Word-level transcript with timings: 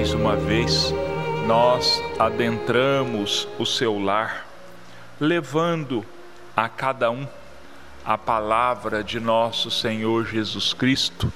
mais 0.00 0.14
uma 0.14 0.34
vez 0.34 0.94
nós 1.46 2.02
adentramos 2.18 3.46
o 3.58 3.66
seu 3.66 3.98
lar, 3.98 4.46
levando 5.20 6.02
a 6.56 6.70
cada 6.70 7.10
um 7.10 7.28
a 8.02 8.16
palavra 8.16 9.04
de 9.04 9.20
nosso 9.20 9.70
Senhor 9.70 10.24
Jesus 10.24 10.72
Cristo, 10.72 11.30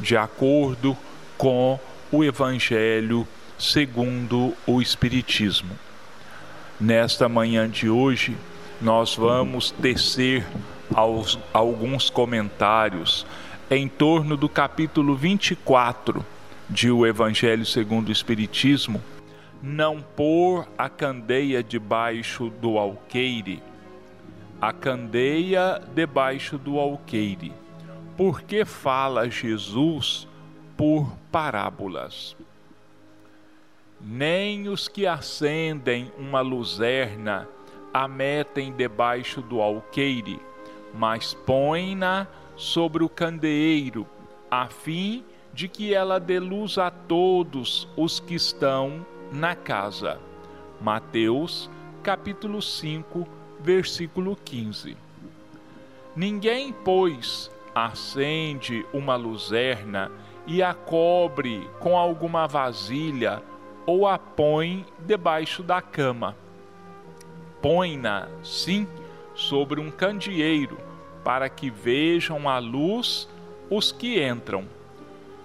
de 0.00 0.16
acordo 0.16 0.96
com 1.36 1.78
o 2.10 2.24
Evangelho 2.24 3.28
segundo 3.58 4.54
o 4.66 4.80
Espiritismo. 4.80 5.78
Nesta 6.80 7.28
manhã 7.28 7.68
de 7.68 7.90
hoje, 7.90 8.34
nós 8.80 9.14
vamos 9.14 9.72
tecer 9.72 10.42
aos, 10.94 11.38
alguns 11.52 12.08
comentários 12.08 13.26
em 13.70 13.86
torno 13.86 14.38
do 14.38 14.48
capítulo 14.48 15.14
24 15.14 16.24
de 16.68 16.90
O 16.90 17.06
Evangelho 17.06 17.64
segundo 17.64 18.08
o 18.08 18.12
Espiritismo, 18.12 19.02
não 19.62 20.00
pôr 20.00 20.66
a 20.76 20.88
candeia 20.88 21.62
debaixo 21.62 22.50
do 22.50 22.78
alqueire, 22.78 23.62
a 24.60 24.72
candeia 24.72 25.80
debaixo 25.94 26.58
do 26.58 26.78
alqueire. 26.78 27.52
Porque 28.16 28.64
fala 28.64 29.30
Jesus 29.30 30.26
por 30.76 31.16
parábolas? 31.30 32.36
Nem 34.00 34.68
os 34.68 34.88
que 34.88 35.06
acendem 35.06 36.12
uma 36.18 36.40
luzerna 36.40 37.48
a 37.92 38.06
metem 38.06 38.72
debaixo 38.72 39.40
do 39.40 39.60
alqueire, 39.60 40.40
mas 40.92 41.32
põem-na 41.32 42.26
sobre 42.56 43.02
o 43.02 43.08
candeeiro, 43.08 44.06
a 44.50 44.66
fim 44.66 45.20
de 45.20 45.35
que 45.64 45.94
ela 45.94 46.20
dê 46.20 46.38
luz 46.38 46.76
a 46.76 46.90
todos 46.90 47.88
os 47.96 48.20
que 48.20 48.34
estão 48.34 49.04
na 49.32 49.54
casa. 49.54 50.20
Mateus, 50.78 51.70
capítulo 52.02 52.60
5, 52.60 53.26
versículo 53.58 54.36
15. 54.44 54.94
Ninguém, 56.14 56.72
pois, 56.72 57.50
acende 57.74 58.84
uma 58.92 59.16
luzerna 59.16 60.12
e 60.46 60.62
a 60.62 60.74
cobre 60.74 61.68
com 61.80 61.96
alguma 61.96 62.46
vasilha 62.46 63.42
ou 63.86 64.06
a 64.06 64.18
põe 64.18 64.84
debaixo 64.98 65.62
da 65.62 65.80
cama. 65.80 66.36
Põe-na, 67.62 68.28
sim, 68.42 68.86
sobre 69.34 69.80
um 69.80 69.90
candeeiro, 69.90 70.78
para 71.24 71.48
que 71.48 71.70
vejam 71.70 72.48
a 72.48 72.58
luz 72.58 73.28
os 73.70 73.90
que 73.90 74.22
entram. 74.22 74.75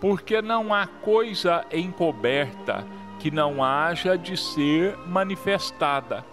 Porque 0.01 0.41
não 0.41 0.73
há 0.73 0.87
coisa 0.87 1.63
encoberta 1.71 2.85
que 3.19 3.29
não 3.29 3.63
haja 3.63 4.17
de 4.17 4.35
ser 4.35 4.97
manifestada, 5.07 6.25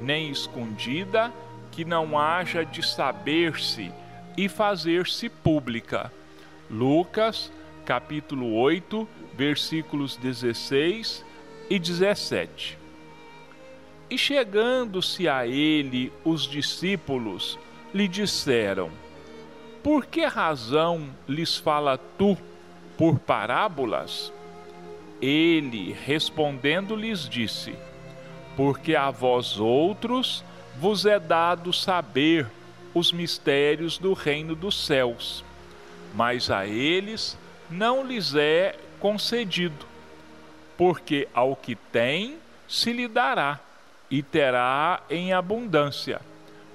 nem 0.00 0.30
escondida 0.30 1.30
que 1.70 1.84
não 1.84 2.18
haja 2.18 2.64
de 2.64 2.82
saber-se 2.82 3.92
e 4.36 4.48
fazer-se 4.48 5.28
pública. 5.28 6.10
Lucas, 6.70 7.52
capítulo 7.84 8.54
8, 8.54 9.06
versículos 9.34 10.16
16 10.16 11.22
e 11.68 11.78
17. 11.78 12.78
E 14.08 14.16
chegando-se 14.16 15.28
a 15.28 15.46
ele, 15.46 16.10
os 16.24 16.42
discípulos 16.44 17.58
lhe 17.92 18.08
disseram: 18.08 18.90
Por 19.82 20.06
que 20.06 20.24
razão 20.24 21.10
lhes 21.28 21.58
fala 21.58 21.98
tu 21.98 22.36
por 22.96 23.18
parábolas? 23.18 24.32
Ele, 25.20 25.92
respondendo, 26.04 26.96
lhes 26.96 27.28
disse: 27.28 27.74
Porque 28.56 28.96
a 28.96 29.10
vós 29.10 29.58
outros 29.58 30.44
vos 30.78 31.06
é 31.06 31.18
dado 31.18 31.72
saber 31.72 32.46
os 32.94 33.12
mistérios 33.12 33.98
do 33.98 34.12
reino 34.12 34.54
dos 34.54 34.86
céus, 34.86 35.44
mas 36.14 36.50
a 36.50 36.66
eles 36.66 37.38
não 37.70 38.04
lhes 38.04 38.34
é 38.34 38.76
concedido, 39.00 39.86
porque 40.76 41.28
ao 41.32 41.56
que 41.56 41.74
tem 41.74 42.36
se 42.68 42.92
lhe 42.92 43.08
dará 43.08 43.60
e 44.10 44.22
terá 44.22 45.02
em 45.08 45.32
abundância, 45.32 46.20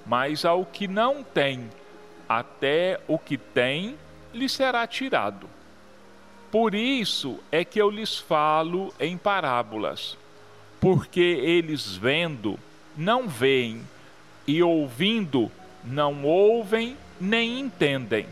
mas 0.04 0.44
ao 0.44 0.64
que 0.64 0.88
não 0.88 1.22
tem, 1.22 1.68
até 2.28 3.00
o 3.06 3.18
que 3.18 3.38
tem 3.38 3.96
lhe 4.34 4.48
será 4.48 4.86
tirado. 4.86 5.48
Por 6.50 6.74
isso 6.74 7.38
é 7.52 7.62
que 7.62 7.80
eu 7.80 7.90
lhes 7.90 8.16
falo 8.16 8.92
em 8.98 9.18
parábolas, 9.18 10.16
porque 10.80 11.20
eles 11.20 11.94
vendo 11.94 12.58
não 12.96 13.28
veem, 13.28 13.82
e 14.46 14.62
ouvindo 14.62 15.50
não 15.84 16.24
ouvem 16.24 16.96
nem 17.20 17.60
entendem. 17.60 18.26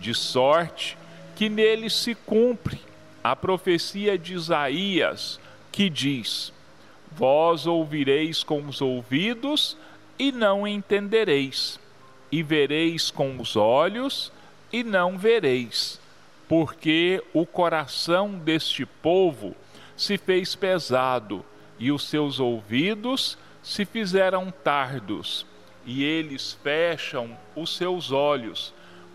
De 0.00 0.14
sorte 0.14 0.96
que 1.36 1.50
neles 1.50 1.92
se 1.92 2.14
cumpre 2.14 2.80
a 3.22 3.36
profecia 3.36 4.16
de 4.16 4.32
Isaías, 4.32 5.38
que 5.70 5.90
diz: 5.90 6.50
Vós 7.12 7.66
ouvireis 7.66 8.42
com 8.42 8.62
os 8.66 8.80
ouvidos 8.80 9.76
e 10.18 10.32
não 10.32 10.66
entendereis, 10.66 11.78
e 12.32 12.42
vereis 12.42 13.10
com 13.10 13.38
os 13.38 13.54
olhos 13.54 14.32
e 14.72 14.82
não 14.82 15.18
vereis 15.18 15.97
porque 16.48 17.22
o 17.34 17.44
coração 17.44 18.30
deste 18.38 18.86
povo 18.86 19.54
se 19.96 20.16
fez 20.16 20.54
pesado 20.54 21.44
e 21.78 21.92
os 21.92 22.08
seus 22.08 22.40
ouvidos 22.40 23.36
se 23.62 23.84
fizeram 23.84 24.50
tardos, 24.50 25.46
e 25.84 26.02
eles 26.02 26.58
fecham 26.62 27.36
os 27.54 27.76
seus 27.76 28.10
olhos, 28.10 28.72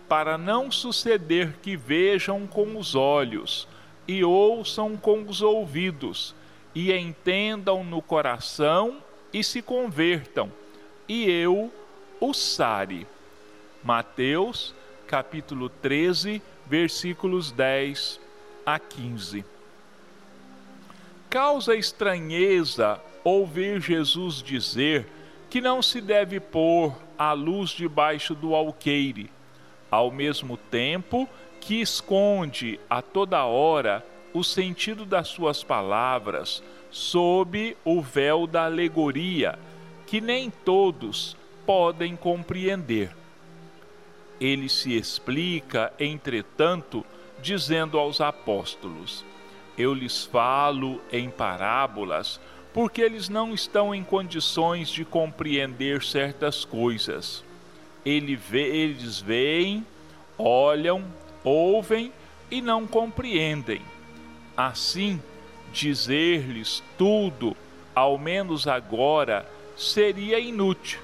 para 0.08 0.38
não 0.38 0.70
suceder 0.70 1.56
que 1.60 1.76
vejam 1.76 2.46
com 2.46 2.76
os 2.76 2.94
olhos 2.94 3.66
e 4.06 4.22
ouçam 4.22 4.96
com 4.96 5.22
os 5.22 5.42
ouvidos, 5.42 6.34
e 6.74 6.92
entendam 6.92 7.82
no 7.82 8.00
coração 8.00 8.98
e 9.32 9.42
se 9.42 9.60
convertam, 9.60 10.52
e 11.08 11.28
eu 11.28 11.72
os 12.20 12.38
sare. 12.38 13.06
Mateus, 13.82 14.74
capítulo 15.06 15.68
13, 15.68 16.40
versículos 16.66 17.52
10 17.52 18.20
a 18.64 18.78
15. 18.78 19.44
Causa 21.28 21.74
estranheza 21.74 23.00
ouvir 23.22 23.80
Jesus 23.80 24.42
dizer 24.42 25.06
que 25.50 25.60
não 25.60 25.82
se 25.82 26.00
deve 26.00 26.40
pôr 26.40 26.94
a 27.18 27.32
luz 27.32 27.70
debaixo 27.70 28.34
do 28.34 28.54
alqueire, 28.54 29.30
ao 29.90 30.10
mesmo 30.10 30.56
tempo 30.56 31.28
que 31.60 31.80
esconde 31.80 32.78
a 32.90 33.00
toda 33.00 33.44
hora 33.44 34.04
o 34.32 34.42
sentido 34.42 35.06
das 35.06 35.28
suas 35.28 35.62
palavras 35.62 36.62
sob 36.90 37.76
o 37.84 38.00
véu 38.00 38.46
da 38.46 38.66
alegoria, 38.66 39.58
que 40.06 40.20
nem 40.20 40.50
todos 40.50 41.36
podem 41.64 42.14
compreender. 42.14 43.10
Ele 44.40 44.68
se 44.68 44.96
explica, 44.96 45.92
entretanto, 45.98 47.04
dizendo 47.40 47.98
aos 47.98 48.20
apóstolos: 48.20 49.24
Eu 49.78 49.94
lhes 49.94 50.24
falo 50.24 51.00
em 51.12 51.30
parábolas, 51.30 52.40
porque 52.72 53.00
eles 53.00 53.28
não 53.28 53.54
estão 53.54 53.94
em 53.94 54.02
condições 54.02 54.88
de 54.88 55.04
compreender 55.04 56.02
certas 56.02 56.64
coisas. 56.64 57.44
Ele 58.04 58.36
vê, 58.36 58.62
eles 58.62 59.20
veem, 59.20 59.86
olham, 60.36 61.04
ouvem 61.42 62.12
e 62.50 62.60
não 62.60 62.86
compreendem. 62.86 63.80
Assim, 64.56 65.20
dizer-lhes 65.72 66.82
tudo, 66.96 67.56
ao 67.94 68.18
menos 68.18 68.66
agora, 68.66 69.46
seria 69.76 70.38
inútil. 70.38 71.00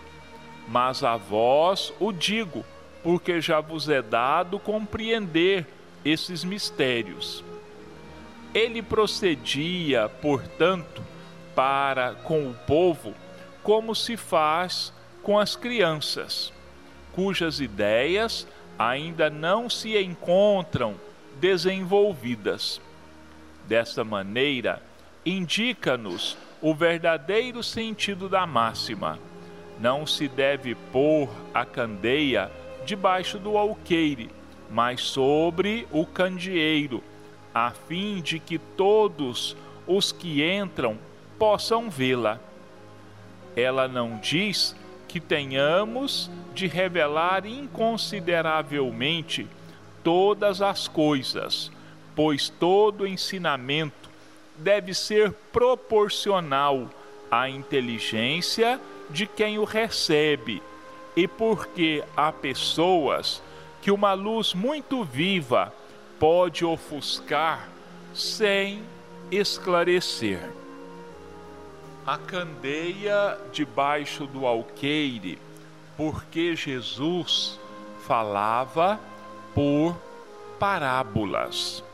Mas 0.68 1.02
a 1.02 1.16
vós 1.16 1.92
o 1.98 2.12
digo, 2.12 2.64
porque 3.02 3.40
já 3.40 3.60
vos 3.60 3.88
é 3.88 4.02
dado 4.02 4.58
compreender 4.58 5.66
esses 6.04 6.44
mistérios. 6.44 7.44
Ele 8.52 8.82
procedia, 8.82 10.08
portanto, 10.08 11.02
para 11.54 12.14
com 12.14 12.48
o 12.48 12.54
povo 12.66 13.14
como 13.62 13.94
se 13.94 14.16
faz 14.16 14.92
com 15.22 15.38
as 15.38 15.54
crianças, 15.54 16.52
cujas 17.12 17.60
ideias 17.60 18.46
ainda 18.78 19.28
não 19.28 19.68
se 19.68 19.96
encontram 19.98 20.94
desenvolvidas. 21.38 22.80
Dessa 23.68 24.02
maneira, 24.02 24.82
indica-nos 25.24 26.36
o 26.60 26.74
verdadeiro 26.74 27.62
sentido 27.62 28.28
da 28.28 28.46
máxima. 28.46 29.18
Não 29.78 30.06
se 30.06 30.28
deve 30.28 30.74
pôr 30.74 31.28
a 31.54 31.64
candeia 31.64 32.50
debaixo 32.84 33.38
do 33.38 33.56
alqueire, 33.56 34.30
mas 34.70 35.00
sobre 35.00 35.88
o 35.90 36.04
candeeiro, 36.06 37.02
a 37.54 37.70
fim 37.70 38.20
de 38.20 38.38
que 38.38 38.58
todos 38.58 39.56
os 39.86 40.12
que 40.12 40.44
entram 40.44 40.98
possam 41.38 41.88
vê-la. 41.90 42.38
Ela 43.56 43.88
não 43.88 44.18
diz 44.18 44.76
que 45.08 45.18
tenhamos 45.18 46.30
de 46.54 46.68
revelar 46.68 47.44
inconsideravelmente 47.44 49.48
todas 50.04 50.62
as 50.62 50.86
coisas, 50.86 51.72
pois 52.14 52.48
todo 52.48 53.06
ensinamento 53.06 54.08
deve 54.56 54.94
ser 54.94 55.32
proporcional 55.52 56.88
à 57.30 57.48
inteligência 57.48 58.80
de 59.08 59.26
quem 59.26 59.58
o 59.58 59.64
recebe, 59.64 60.62
e 61.16 61.26
porque 61.26 62.04
há 62.16 62.32
pessoas 62.32 63.42
que 63.82 63.90
uma 63.90 64.12
luz 64.12 64.54
muito 64.54 65.04
viva 65.04 65.72
pode 66.18 66.64
ofuscar 66.64 67.68
sem 68.14 68.82
esclarecer. 69.30 70.40
A 72.06 72.18
candeia 72.18 73.38
debaixo 73.52 74.26
do 74.26 74.46
alqueire, 74.46 75.38
porque 75.96 76.56
Jesus 76.56 77.58
falava 78.06 78.98
por 79.54 79.96
parábolas. 80.58 81.84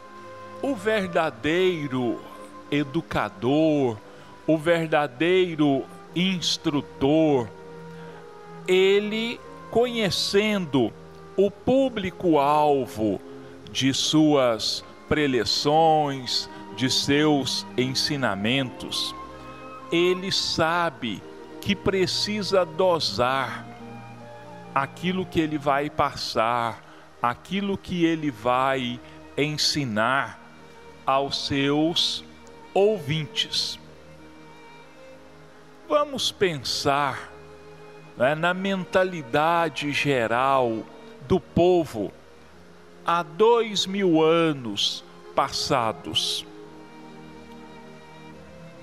O 0.62 0.74
verdadeiro 0.74 2.20
educador, 2.70 3.96
o 4.46 4.56
verdadeiro 4.56 5.84
instrutor, 6.14 7.48
ele 8.66 9.40
conhecendo 9.70 10.92
o 11.36 11.50
público-alvo 11.50 13.20
de 13.70 13.92
suas 13.92 14.84
preleções, 15.08 16.48
de 16.76 16.90
seus 16.90 17.66
ensinamentos, 17.76 19.14
ele 19.90 20.32
sabe 20.32 21.22
que 21.60 21.74
precisa 21.74 22.64
dosar 22.64 23.66
aquilo 24.74 25.24
que 25.24 25.40
ele 25.40 25.58
vai 25.58 25.88
passar, 25.88 26.82
aquilo 27.22 27.78
que 27.78 28.04
ele 28.04 28.30
vai 28.30 29.00
ensinar 29.36 30.40
aos 31.04 31.46
seus 31.46 32.24
ouvintes. 32.74 33.78
Vamos 35.88 36.32
pensar 36.32 37.35
né, 38.16 38.34
na 38.34 38.54
mentalidade 38.54 39.92
geral 39.92 40.84
do 41.28 41.38
povo 41.38 42.12
há 43.04 43.22
dois 43.22 43.86
mil 43.86 44.22
anos 44.22 45.04
passados. 45.34 46.46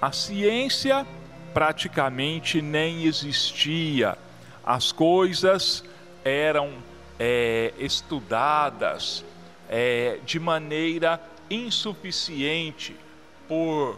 A 0.02 0.12
ciência 0.12 1.06
praticamente 1.54 2.62
nem 2.62 3.06
existia, 3.06 4.18
as 4.66 4.92
coisas 4.92 5.84
eram 6.24 6.72
é, 7.20 7.74
estudadas 7.78 9.24
é, 9.70 10.20
de 10.26 10.40
maneira 10.40 11.22
insuficiente 11.50 12.96
por 13.48 13.98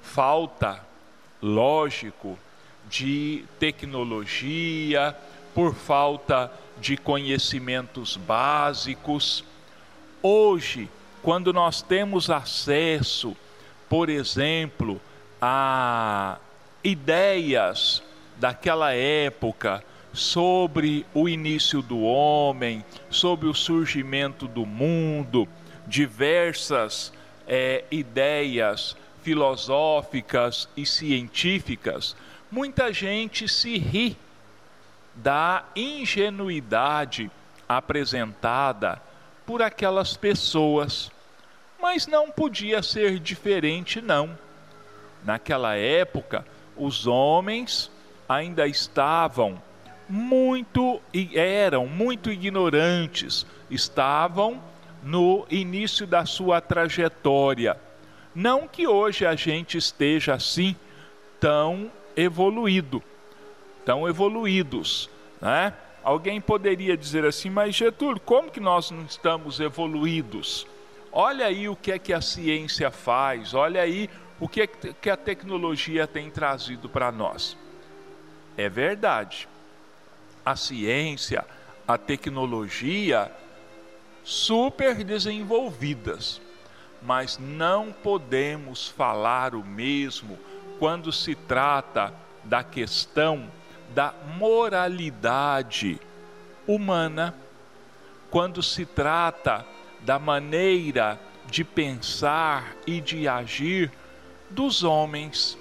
falta, 0.00 0.80
lógico, 1.40 2.38
de 2.92 3.44
tecnologia, 3.58 5.16
por 5.54 5.74
falta 5.74 6.52
de 6.78 6.96
conhecimentos 6.96 8.18
básicos. 8.18 9.42
Hoje, 10.22 10.90
quando 11.22 11.54
nós 11.54 11.80
temos 11.80 12.28
acesso, 12.28 13.34
por 13.88 14.10
exemplo, 14.10 15.00
a 15.40 16.36
ideias 16.84 18.02
daquela 18.36 18.92
época 18.92 19.82
sobre 20.12 21.06
o 21.14 21.26
início 21.26 21.80
do 21.80 22.02
homem, 22.02 22.84
sobre 23.08 23.48
o 23.48 23.54
surgimento 23.54 24.46
do 24.46 24.66
mundo, 24.66 25.48
diversas 25.86 27.10
é, 27.48 27.84
ideias 27.90 28.94
filosóficas 29.22 30.68
e 30.76 30.84
científicas, 30.84 32.14
muita 32.52 32.92
gente 32.92 33.48
se 33.48 33.78
ri 33.78 34.14
da 35.14 35.64
ingenuidade 35.74 37.30
apresentada 37.66 39.00
por 39.46 39.62
aquelas 39.62 40.18
pessoas. 40.18 41.10
Mas 41.80 42.06
não 42.06 42.30
podia 42.30 42.82
ser 42.82 43.18
diferente, 43.18 44.02
não. 44.02 44.38
Naquela 45.24 45.76
época, 45.76 46.44
os 46.76 47.06
homens 47.06 47.90
ainda 48.28 48.66
estavam 48.66 49.60
muito 50.06 51.00
eram 51.34 51.86
muito 51.86 52.30
ignorantes, 52.30 53.46
estavam 53.70 54.62
no 55.02 55.46
início 55.50 56.06
da 56.06 56.26
sua 56.26 56.60
trajetória. 56.60 57.78
Não 58.34 58.68
que 58.68 58.86
hoje 58.86 59.24
a 59.24 59.34
gente 59.34 59.78
esteja 59.78 60.34
assim 60.34 60.76
tão 61.40 61.90
evoluído, 62.16 63.02
tão 63.84 64.08
evoluídos, 64.08 65.08
né? 65.40 65.74
Alguém 66.04 66.40
poderia 66.40 66.96
dizer 66.96 67.24
assim, 67.24 67.48
mas 67.48 67.76
Getúlio, 67.76 68.20
como 68.20 68.50
que 68.50 68.58
nós 68.58 68.90
não 68.90 69.04
estamos 69.04 69.60
evoluídos? 69.60 70.66
Olha 71.12 71.46
aí 71.46 71.68
o 71.68 71.76
que 71.76 71.92
é 71.92 71.98
que 71.98 72.12
a 72.12 72.20
ciência 72.20 72.90
faz, 72.90 73.54
olha 73.54 73.80
aí 73.80 74.10
o 74.40 74.48
que 74.48 74.62
é 74.62 74.66
que 74.66 75.08
a 75.08 75.16
tecnologia 75.16 76.06
tem 76.06 76.28
trazido 76.28 76.88
para 76.88 77.12
nós. 77.12 77.56
É 78.56 78.68
verdade. 78.68 79.48
A 80.44 80.56
ciência, 80.56 81.44
a 81.86 81.96
tecnologia, 81.96 83.30
super 84.24 85.04
desenvolvidas, 85.04 86.40
mas 87.00 87.38
não 87.38 87.92
podemos 87.92 88.88
falar 88.88 89.54
o 89.54 89.64
mesmo 89.64 90.36
quando 90.82 91.12
se 91.12 91.36
trata 91.36 92.12
da 92.42 92.64
questão 92.64 93.48
da 93.94 94.12
moralidade 94.36 96.00
humana, 96.66 97.36
quando 98.32 98.60
se 98.64 98.84
trata 98.84 99.64
da 100.00 100.18
maneira 100.18 101.20
de 101.46 101.62
pensar 101.62 102.74
e 102.84 103.00
de 103.00 103.28
agir 103.28 103.92
dos 104.50 104.82
homens. 104.82 105.56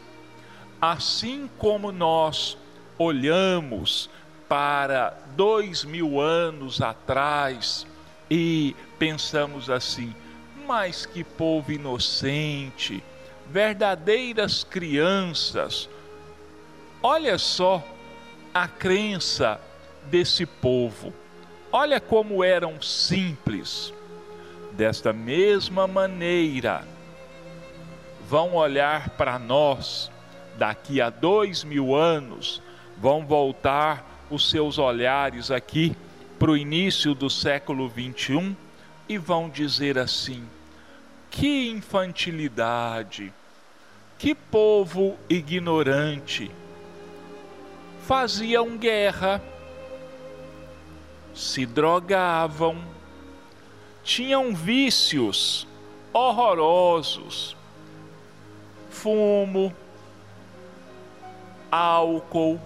Assim 0.81 1.47
como 1.55 1.91
nós 1.91 2.57
olhamos 2.97 4.09
para 4.49 5.15
dois 5.35 5.83
mil 5.83 6.19
anos 6.19 6.81
atrás 6.81 7.85
e 8.27 8.75
pensamos 8.97 9.69
assim: 9.69 10.15
mas 10.65 11.05
que 11.05 11.23
povo 11.23 11.71
inocente, 11.71 13.03
verdadeiras 13.51 14.63
crianças. 14.63 15.89
Olha 17.03 17.37
só 17.37 17.83
a 18.53 18.67
crença 18.67 19.59
desse 20.05 20.45
povo. 20.45 21.13
Olha 21.71 21.99
como 21.99 22.43
eram 22.43 22.81
simples. 22.81 23.93
Desta 24.71 25.11
mesma 25.11 25.85
maneira, 25.85 26.87
vão 28.27 28.55
olhar 28.55 29.09
para 29.11 29.37
nós 29.37 30.09
daqui 30.57 31.01
a 31.01 31.09
dois 31.09 31.65
mil 31.65 31.93
anos, 31.93 32.61
vão 32.97 33.25
voltar 33.25 34.25
os 34.29 34.49
seus 34.49 34.77
olhares 34.77 35.51
aqui 35.51 35.93
para 36.39 36.51
o 36.51 36.55
início 36.55 37.13
do 37.13 37.29
século 37.29 37.89
21 37.89 38.55
e 39.09 39.17
vão 39.17 39.49
dizer 39.49 39.97
assim: 39.97 40.47
que 41.29 41.69
infantilidade, 41.69 43.33
que 44.21 44.35
povo 44.35 45.17
ignorante. 45.27 46.51
Faziam 48.03 48.77
guerra, 48.77 49.41
se 51.33 51.65
drogavam, 51.65 52.77
tinham 54.03 54.53
vícios 54.53 55.67
horrorosos, 56.13 57.57
fumo, 58.91 59.75
álcool, 61.71 62.61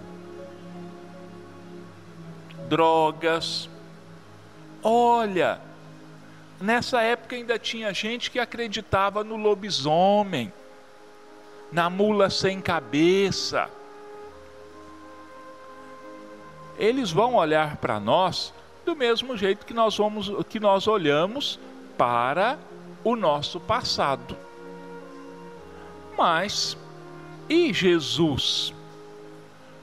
drogas. 2.68 3.70
Olha, 4.82 5.58
nessa 6.60 7.00
época 7.00 7.34
ainda 7.34 7.58
tinha 7.58 7.94
gente 7.94 8.30
que 8.30 8.38
acreditava 8.38 9.24
no 9.24 9.36
lobisomem, 9.36 10.52
na 11.76 11.90
mula 11.90 12.30
sem 12.30 12.58
cabeça. 12.58 13.68
Eles 16.78 17.10
vão 17.10 17.34
olhar 17.34 17.76
para 17.76 18.00
nós 18.00 18.50
do 18.86 18.96
mesmo 18.96 19.36
jeito 19.36 19.66
que 19.66 19.74
nós 19.74 19.94
vamos 19.94 20.32
que 20.48 20.58
nós 20.58 20.86
olhamos 20.86 21.60
para 21.98 22.58
o 23.04 23.14
nosso 23.14 23.60
passado. 23.60 24.34
Mas 26.16 26.78
e 27.46 27.74
Jesus? 27.74 28.72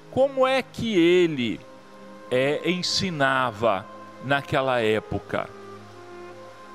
Como 0.09 0.47
é 0.47 0.63
que 0.63 0.97
ele 0.97 1.59
é, 2.31 2.71
ensinava 2.71 3.85
naquela 4.25 4.81
época? 4.81 5.47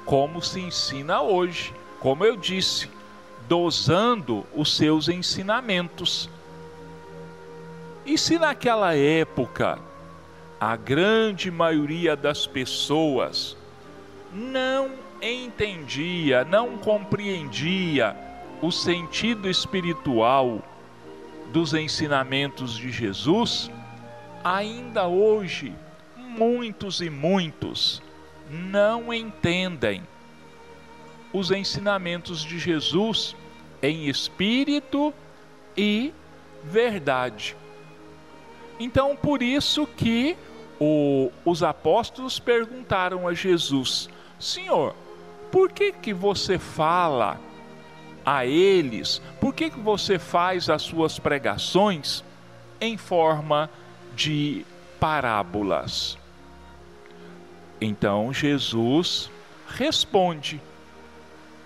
Como 0.05 0.41
se 0.41 0.61
ensina 0.61 1.23
hoje, 1.23 1.75
como 1.99 2.25
eu 2.25 2.37
disse, 2.37 2.89
dosando 3.49 4.47
os 4.55 4.77
seus 4.77 5.09
ensinamentos. 5.09 6.29
E 8.05 8.19
se 8.19 8.39
naquela 8.39 8.95
época 8.95 9.79
a 10.61 10.77
grande 10.77 11.51
maioria 11.51 12.15
das 12.15 12.47
pessoas 12.47 13.57
não 14.33 14.91
entendia, 15.23 16.45
não 16.45 16.77
compreendia 16.79 18.15
o 18.61 18.71
sentido 18.71 19.49
espiritual 19.49 20.63
dos 21.53 21.73
ensinamentos 21.75 22.77
de 22.77 22.91
Jesus, 22.91 23.71
ainda 24.45 25.07
hoje 25.07 25.73
muitos 26.17 27.01
e 27.01 27.09
muitos 27.09 28.03
não 28.51 29.13
entendem 29.13 30.03
os 31.33 31.51
ensinamentos 31.51 32.43
de 32.43 32.59
Jesus 32.59 33.37
em 33.83 34.09
espírito 34.09 35.13
e 35.77 36.13
verdade. 36.65 37.57
Então, 38.81 39.17
por 39.17 39.43
isso 39.43 39.87
que 39.87 40.37
o, 40.81 41.31
os 41.45 41.63
apóstolos 41.63 42.39
perguntaram 42.39 43.27
a 43.27 43.35
Jesus: 43.35 44.09
Senhor, 44.39 44.95
por 45.51 45.73
que 45.73 45.93
que 45.93 46.13
você 46.13 46.59
fala 46.59 47.41
a 48.25 48.45
eles? 48.47 49.21
Por 49.41 49.55
que 49.55 49.71
que 49.71 49.81
você 49.81 50.19
faz 50.19 50.69
as 50.69 50.83
suas 50.83 51.19
pregações 51.19 52.23
em 52.81 52.97
forma 52.97 53.71
de 54.15 54.65
parábolas? 55.01 56.19
Então 57.81 58.33
Jesus 58.33 59.31
responde: 59.67 60.61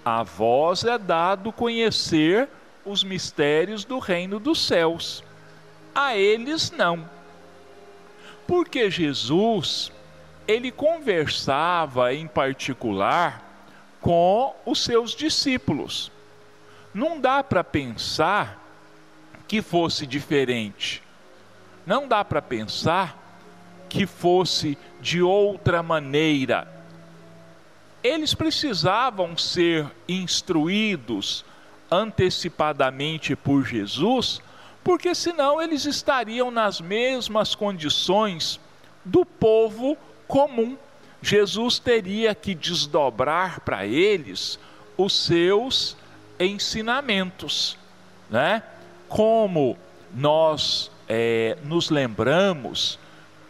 A 0.05 0.23
vós 0.23 0.85
é 0.85 0.99
dado 0.99 1.53
conhecer 1.53 2.49
os 2.85 3.05
mistérios 3.05 3.85
do 3.85 3.99
reino 3.99 4.41
dos 4.41 4.67
céus, 4.67 5.23
a 5.95 6.17
eles 6.17 6.71
não. 6.71 7.09
Porque 8.47 8.91
Jesus 8.91 9.93
ele 10.47 10.71
conversava 10.73 12.13
em 12.13 12.27
particular 12.27 13.43
com 14.01 14.55
os 14.67 14.83
seus 14.83 15.15
discípulos. 15.15 16.11
Não 16.93 17.21
dá 17.21 17.43
para 17.43 17.63
pensar 17.63 18.61
que 19.47 19.63
fosse 19.63 20.07
diferente. 20.07 21.03
Não 21.87 22.09
dá 22.09 22.25
para 22.25 22.43
pensar 22.43 23.17
que 23.89 24.07
fosse 24.07 24.77
de 25.01 25.23
outra 25.23 25.83
maneira. 25.83 26.67
Eles 28.03 28.35
precisavam 28.35 29.37
ser 29.37 29.87
instruídos 30.09 31.45
antecipadamente 31.91 33.37
por 33.37 33.65
Jesus, 33.65 34.41
porque 34.83 35.15
senão 35.15 35.63
eles 35.63 35.85
estariam 35.85 36.51
nas 36.51 36.81
mesmas 36.81 37.55
condições 37.55 38.59
do 39.05 39.25
povo 39.25 39.97
comum. 40.27 40.77
Jesus 41.21 41.79
teria 41.79 42.35
que 42.35 42.55
desdobrar 42.55 43.61
para 43.61 43.87
eles 43.87 44.59
os 44.97 45.13
seus 45.13 45.97
ensinamentos, 46.41 47.79
né? 48.29 48.63
Como 49.09 49.77
nós 50.15 50.91
é, 51.09 51.57
nos 51.63 51.91
lembramos 51.91 52.99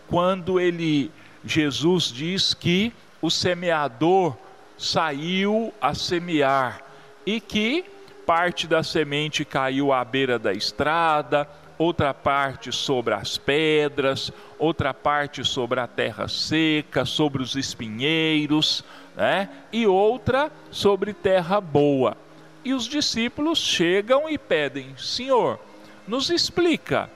quando 0.09 0.61
ele 0.61 1.11
Jesus 1.45 2.05
diz 2.05 2.55
que 2.55 2.93
o 3.23 3.31
semeador 3.31 4.37
saiu 4.77 5.73
a 5.81 5.95
semear 5.95 6.83
e 7.25 7.41
que 7.41 7.85
parte 8.27 8.67
da 8.67 8.83
semente 8.83 9.45
caiu 9.45 9.93
à 9.93 10.05
beira 10.05 10.39
da 10.39 10.53
estrada, 10.53 11.49
outra 11.79 12.13
parte 12.13 12.73
sobre 12.73 13.15
as 13.15 13.39
pedras, 13.39 14.33
outra 14.59 14.93
parte 14.93 15.45
sobre 15.45 15.81
a 15.81 15.87
terra 15.87 16.29
seca, 16.29 17.05
sobre 17.05 17.43
os 17.43 17.55
espinheiros, 17.55 18.85
né? 19.17 19.49
e 19.73 19.87
outra 19.87 20.51
sobre 20.71 21.13
terra 21.13 21.61
boa. 21.61 22.17
E 22.65 22.75
os 22.75 22.85
discípulos 22.85 23.59
chegam 23.59 24.29
e 24.29 24.37
pedem: 24.37 24.97
Senhor, 24.97 25.59
nos 26.07 26.31
explica 26.31 27.11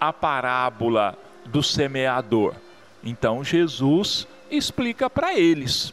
a 0.00 0.12
parábola 0.12 1.16
do 1.46 1.62
semeador. 1.62 2.54
Então 3.02 3.44
Jesus 3.44 4.26
explica 4.50 5.08
para 5.08 5.34
eles. 5.38 5.92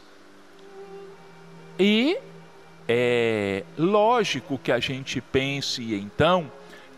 E 1.78 2.18
é 2.88 3.64
lógico 3.76 4.58
que 4.58 4.70
a 4.70 4.78
gente 4.78 5.20
pense 5.20 5.94
então 5.94 6.50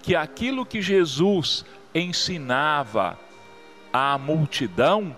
que 0.03 0.15
aquilo 0.15 0.65
que 0.65 0.81
Jesus 0.81 1.65
ensinava 1.95 3.19
à 3.93 4.17
multidão, 4.19 5.17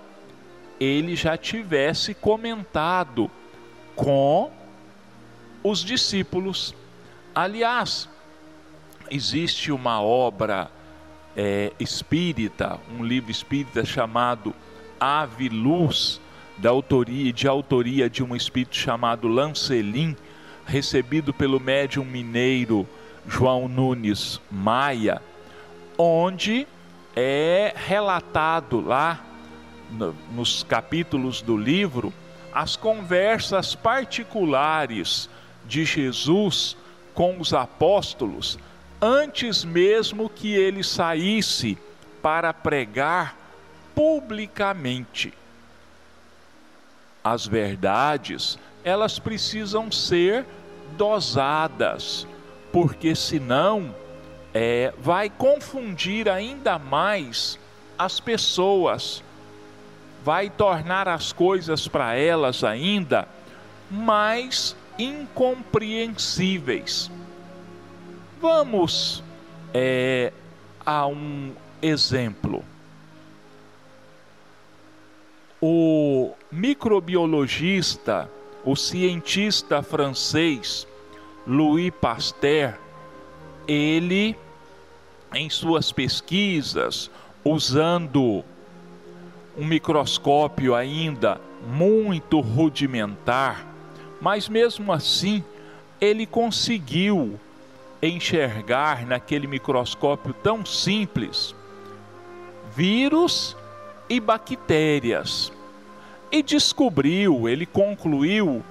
ele 0.79 1.15
já 1.15 1.37
tivesse 1.37 2.15
comentado 2.15 3.31
com 3.95 4.51
os 5.63 5.85
discípulos. 5.85 6.75
Aliás, 7.35 8.09
existe 9.11 9.71
uma 9.71 10.01
obra 10.01 10.71
é, 11.37 11.73
espírita, 11.79 12.79
um 12.99 13.05
livro 13.05 13.31
espírita 13.31 13.85
chamado 13.85 14.55
Ave 14.99 15.49
Luz, 15.49 16.21
da 16.61 16.71
autoria, 16.71 17.33
de 17.33 17.49
autoria 17.49 18.11
de 18.11 18.23
um 18.23 18.37
espírito 18.37 18.77
chamado 18.77 19.27
Lancelin, 19.27 20.15
recebido 20.67 21.33
pelo 21.33 21.59
médium 21.59 22.05
mineiro 22.05 22.87
João 23.27 23.67
Nunes 23.67 24.41
Maia, 24.51 25.23
onde 25.97 26.67
é 27.17 27.73
relatado 27.75 28.81
lá 28.81 29.25
no, 29.91 30.15
nos 30.33 30.63
capítulos 30.63 31.43
do 31.43 31.57
livro 31.57 32.13
as 32.53 32.77
conversas 32.77 33.75
particulares 33.75 35.29
de 35.67 35.85
Jesus 35.85 36.77
com 37.15 37.39
os 37.39 37.55
apóstolos 37.55 38.59
antes 39.01 39.65
mesmo 39.65 40.29
que 40.29 40.53
ele 40.53 40.83
saísse 40.83 41.79
para 42.21 42.53
pregar 42.53 43.37
publicamente. 43.95 45.33
As 47.23 47.47
verdades, 47.47 48.59
elas 48.83 49.19
precisam 49.19 49.93
ser 49.93 50.47
dosadas, 50.97 52.27
porque 52.73 53.15
senão 53.15 53.95
é, 54.55 54.95
vai 54.99 55.29
confundir 55.31 56.29
ainda 56.29 56.79
mais 56.79 57.59
as 57.99 58.21
pessoas, 58.21 59.23
vai 60.25 60.51
tornar 60.51 61.09
as 61.09 61.33
coisas 61.33 61.87
para 61.87 62.15
elas 62.15 62.65
ainda 62.65 63.29
mais 63.91 64.75
incompreensíveis. 64.99 67.11
Vamos 68.41 69.23
é, 69.75 70.33
a 70.85 71.07
um 71.07 71.53
exemplo. 71.83 72.65
O 75.61 76.33
microbiologista, 76.51 78.31
o 78.65 78.75
cientista 78.75 79.83
francês 79.83 80.87
Louis 81.47 81.93
Pasteur, 82.01 82.79
ele, 83.67 84.37
em 85.35 85.51
suas 85.51 85.93
pesquisas, 85.93 87.11
usando 87.45 88.45
um 89.57 89.67
microscópio 89.67 90.75
ainda 90.75 91.41
muito 91.67 92.41
rudimentar, 92.41 93.67
mas 94.21 94.49
mesmo 94.49 94.93
assim 94.93 95.45
ele 96.01 96.27
conseguiu 96.27 97.39
enxergar 98.03 99.07
naquele 99.07 99.47
microscópio 99.47 100.33
tão 100.33 100.65
simples 100.65 101.55
vírus 102.75 103.57
e 104.11 104.19
bactérias. 104.19 105.53
E 106.33 106.43
descobriu, 106.43 107.49
ele 107.49 107.65
concluiu 107.65 108.63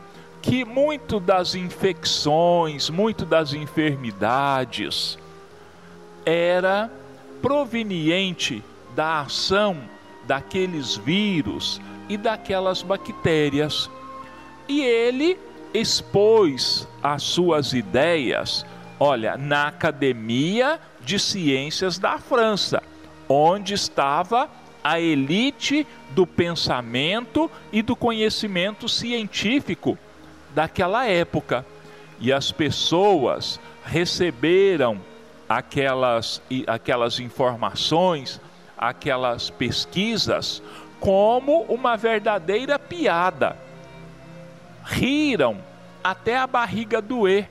que 0.41 0.65
muito 0.65 1.19
das 1.19 1.55
infecções, 1.55 2.89
muito 2.89 3.25
das 3.25 3.53
enfermidades 3.53 5.17
era 6.25 6.91
proveniente 7.41 8.63
da 8.95 9.21
ação 9.21 9.77
daqueles 10.27 10.95
vírus 10.95 11.81
e 12.07 12.17
daquelas 12.17 12.81
bactérias. 12.81 13.89
E 14.67 14.81
ele 14.81 15.39
expôs 15.73 16.87
as 17.01 17.23
suas 17.23 17.73
ideias, 17.73 18.65
olha, 18.99 19.37
na 19.37 19.67
Academia 19.67 20.79
de 21.01 21.17
Ciências 21.17 21.97
da 21.97 22.17
França, 22.17 22.83
onde 23.27 23.73
estava 23.73 24.49
a 24.89 24.99
elite 24.99 25.85
do 26.09 26.25
pensamento 26.25 27.49
e 27.71 27.83
do 27.83 27.95
conhecimento 27.95 28.89
científico 28.89 29.95
daquela 30.55 31.05
época. 31.05 31.63
E 32.19 32.33
as 32.33 32.51
pessoas 32.51 33.59
receberam 33.85 34.99
aquelas, 35.47 36.41
aquelas 36.65 37.19
informações, 37.19 38.41
aquelas 38.75 39.51
pesquisas, 39.51 40.59
como 40.99 41.61
uma 41.69 41.95
verdadeira 41.95 42.79
piada. 42.79 43.55
Riram 44.83 45.59
até 46.03 46.35
a 46.35 46.47
barriga 46.47 46.99
doer 46.99 47.47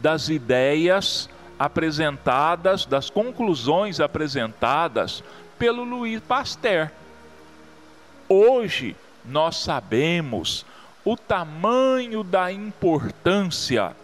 das 0.00 0.28
ideias 0.28 1.30
apresentadas, 1.56 2.84
das 2.84 3.08
conclusões 3.08 4.00
apresentadas 4.00 5.22
pelo 5.58 5.84
Louis 5.84 6.20
Pasteur. 6.20 6.90
Hoje 8.28 8.96
nós 9.24 9.56
sabemos 9.56 10.64
o 11.04 11.16
tamanho 11.16 12.24
da 12.24 12.50
importância 12.50 13.94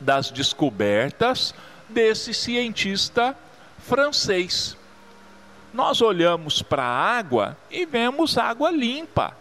das 0.00 0.30
descobertas 0.30 1.54
desse 1.88 2.32
cientista 2.32 3.36
francês. 3.78 4.76
Nós 5.72 6.00
olhamos 6.00 6.62
para 6.62 6.82
a 6.82 7.18
água 7.18 7.56
e 7.70 7.84
vemos 7.84 8.38
água 8.38 8.70
limpa. 8.70 9.36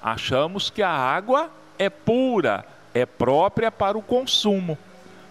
Achamos 0.00 0.70
que 0.70 0.82
a 0.82 0.90
água 0.90 1.50
é 1.78 1.90
pura, 1.90 2.64
é 2.94 3.04
própria 3.04 3.70
para 3.70 3.98
o 3.98 4.02
consumo. 4.02 4.78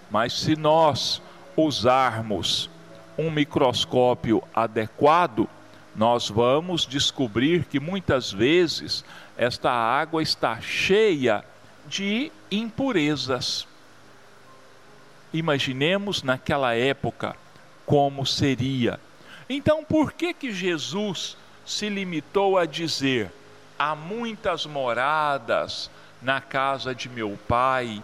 Mas 0.09 0.33
se 0.33 0.55
nós 0.55 1.21
usarmos 1.55 2.69
um 3.17 3.31
microscópio 3.31 4.43
adequado, 4.53 5.49
nós 5.95 6.29
vamos 6.29 6.85
descobrir 6.85 7.65
que 7.65 7.79
muitas 7.79 8.31
vezes 8.31 9.03
esta 9.35 9.71
água 9.71 10.21
está 10.21 10.61
cheia 10.61 11.43
de 11.87 12.31
impurezas. 12.51 13.67
Imaginemos 15.33 16.21
naquela 16.21 16.75
época 16.75 17.35
como 17.85 18.25
seria. 18.25 18.99
Então, 19.49 19.83
por 19.83 20.13
que 20.13 20.33
que 20.33 20.51
Jesus 20.51 21.35
se 21.65 21.89
limitou 21.89 22.57
a 22.57 22.65
dizer: 22.65 23.31
há 23.79 23.95
muitas 23.95 24.65
moradas 24.67 25.89
na 26.21 26.39
casa 26.39 26.93
de 26.93 27.09
meu 27.09 27.39
pai? 27.47 28.03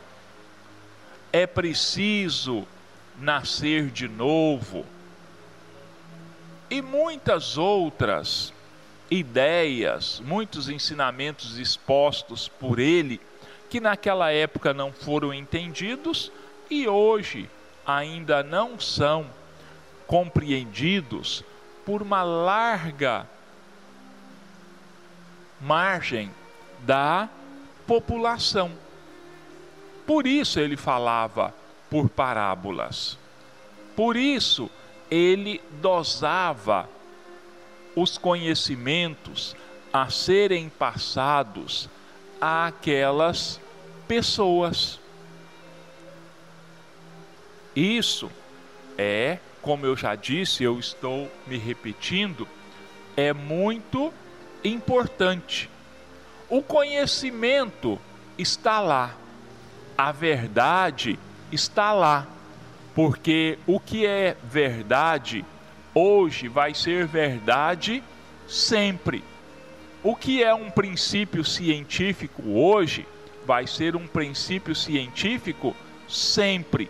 É 1.32 1.46
preciso 1.46 2.66
nascer 3.20 3.90
de 3.90 4.08
novo 4.08 4.86
e 6.70 6.82
muitas 6.82 7.58
outras 7.58 8.54
ideias, 9.10 10.22
muitos 10.26 10.70
ensinamentos 10.70 11.58
expostos 11.58 12.48
por 12.48 12.80
ele 12.80 13.22
que 13.70 13.80
naquela 13.80 14.32
época 14.32 14.74
não 14.74 14.92
foram 14.92 15.34
entendidos 15.34 16.32
e 16.70 16.88
hoje 16.88 17.50
ainda 17.86 18.44
não 18.44 18.80
são 18.80 19.30
compreendidos 20.08 21.44
por 21.86 22.02
uma 22.02 22.24
larga 22.24 23.28
margem 25.60 26.32
da 26.80 27.30
população. 27.88 28.72
Por 30.06 30.28
isso 30.28 30.60
ele 30.60 30.78
falava 30.78 31.54
por 31.90 32.10
parábolas. 32.10 33.18
Por 33.96 34.16
isso 34.16 34.70
ele 35.14 35.62
dosava 35.80 36.90
os 37.96 38.18
conhecimentos 38.18 39.56
a 39.94 40.10
serem 40.10 40.70
passados 40.70 41.88
àquelas 42.42 43.62
pessoas. 44.08 45.00
Isso 47.76 48.28
é, 48.98 49.38
como 49.62 49.86
eu 49.86 49.96
já 49.96 50.16
disse, 50.16 50.64
eu 50.64 50.80
estou 50.80 51.32
me 51.46 51.60
repetindo, 51.60 52.48
é 53.16 53.32
muito 53.32 54.12
importante. 54.64 55.70
O 56.50 56.64
conhecimento 56.64 58.02
está 58.36 58.80
lá, 58.80 59.16
a 59.96 60.12
verdade 60.12 61.20
está 61.52 61.94
lá 61.94 62.28
porque 62.96 63.58
o 63.66 63.80
que 63.80 64.06
é 64.06 64.38
verdade 64.44 65.44
hoje 65.94 66.48
vai 66.48 66.74
ser 66.74 67.06
verdade 67.06 68.04
sempre. 68.48 69.24
O 70.04 70.16
que 70.16 70.44
é 70.44 70.54
um 70.54 70.70
princípio 70.70 71.44
científico 71.44 72.42
hoje 72.50 73.08
vai 73.46 73.68
ser 73.68 73.96
um 73.96 74.08
princípio 74.08 74.76
científico 74.76 75.76
sempre. 76.08 76.90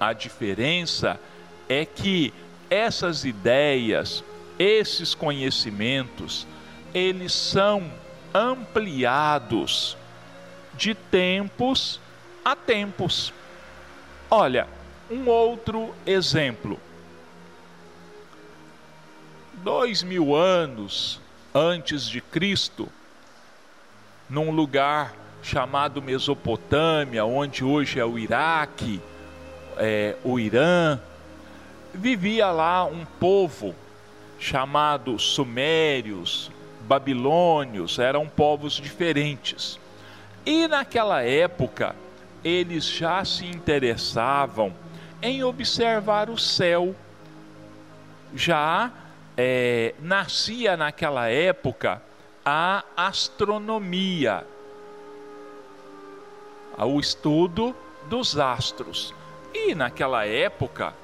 A 0.00 0.12
diferença 0.12 1.20
é 1.68 1.84
que 1.84 2.32
essas 2.68 3.24
ideias, 3.24 4.24
esses 4.58 5.14
conhecimentos, 5.14 6.46
eles 6.94 7.32
são 7.32 7.90
ampliados 8.34 9.96
de 10.74 10.94
tempos 10.94 12.00
a 12.44 12.54
tempos. 12.54 13.32
Olha, 14.30 14.66
um 15.10 15.28
outro 15.28 15.94
exemplo. 16.04 16.78
Dois 19.54 20.02
mil 20.02 20.34
anos 20.34 21.20
antes 21.54 22.06
de 22.06 22.20
Cristo, 22.20 22.88
num 24.28 24.50
lugar 24.50 25.14
chamado 25.42 26.02
Mesopotâmia, 26.02 27.24
onde 27.24 27.64
hoje 27.64 27.98
é 28.00 28.04
o 28.04 28.18
Iraque, 28.18 29.00
é, 29.76 30.16
o 30.24 30.38
Irã, 30.38 30.98
vivia 31.94 32.50
lá 32.50 32.84
um 32.84 33.04
povo 33.04 33.74
chamado 34.38 35.18
Sumérios, 35.18 36.50
Babilônios, 36.82 37.98
eram 37.98 38.28
povos 38.28 38.74
diferentes. 38.74 39.78
E 40.44 40.68
naquela 40.68 41.22
época, 41.22 41.94
eles 42.44 42.84
já 42.84 43.24
se 43.24 43.46
interessavam 43.46 44.72
em 45.22 45.42
observar 45.42 46.30
o 46.30 46.38
céu. 46.38 46.94
Já 48.34 48.90
é, 49.36 49.94
nascia 50.00 50.76
naquela 50.76 51.28
época 51.28 52.02
a 52.44 52.84
astronomia, 52.96 54.46
o 56.78 57.00
estudo 57.00 57.74
dos 58.08 58.38
astros. 58.38 59.12
E 59.52 59.74
naquela 59.74 60.26
época, 60.26 60.94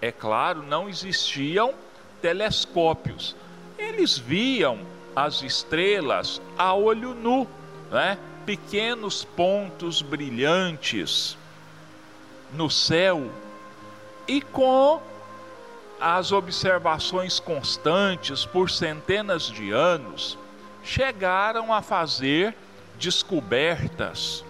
é 0.00 0.10
claro, 0.10 0.62
não 0.62 0.88
existiam 0.88 1.74
telescópios. 2.20 3.36
Eles 3.78 4.18
viam 4.18 4.78
as 5.14 5.42
estrelas 5.42 6.40
a 6.56 6.74
olho 6.74 7.14
nu, 7.14 7.46
né? 7.90 8.18
pequenos 8.46 9.24
pontos 9.24 10.02
brilhantes 10.02 11.36
no 12.52 12.70
céu 12.70 13.30
e 14.30 14.40
com 14.40 15.02
as 16.00 16.30
observações 16.30 17.40
constantes 17.40 18.46
por 18.46 18.70
centenas 18.70 19.42
de 19.42 19.72
anos, 19.72 20.38
chegaram 20.84 21.74
a 21.74 21.82
fazer 21.82 22.54
descobertas 22.96 24.44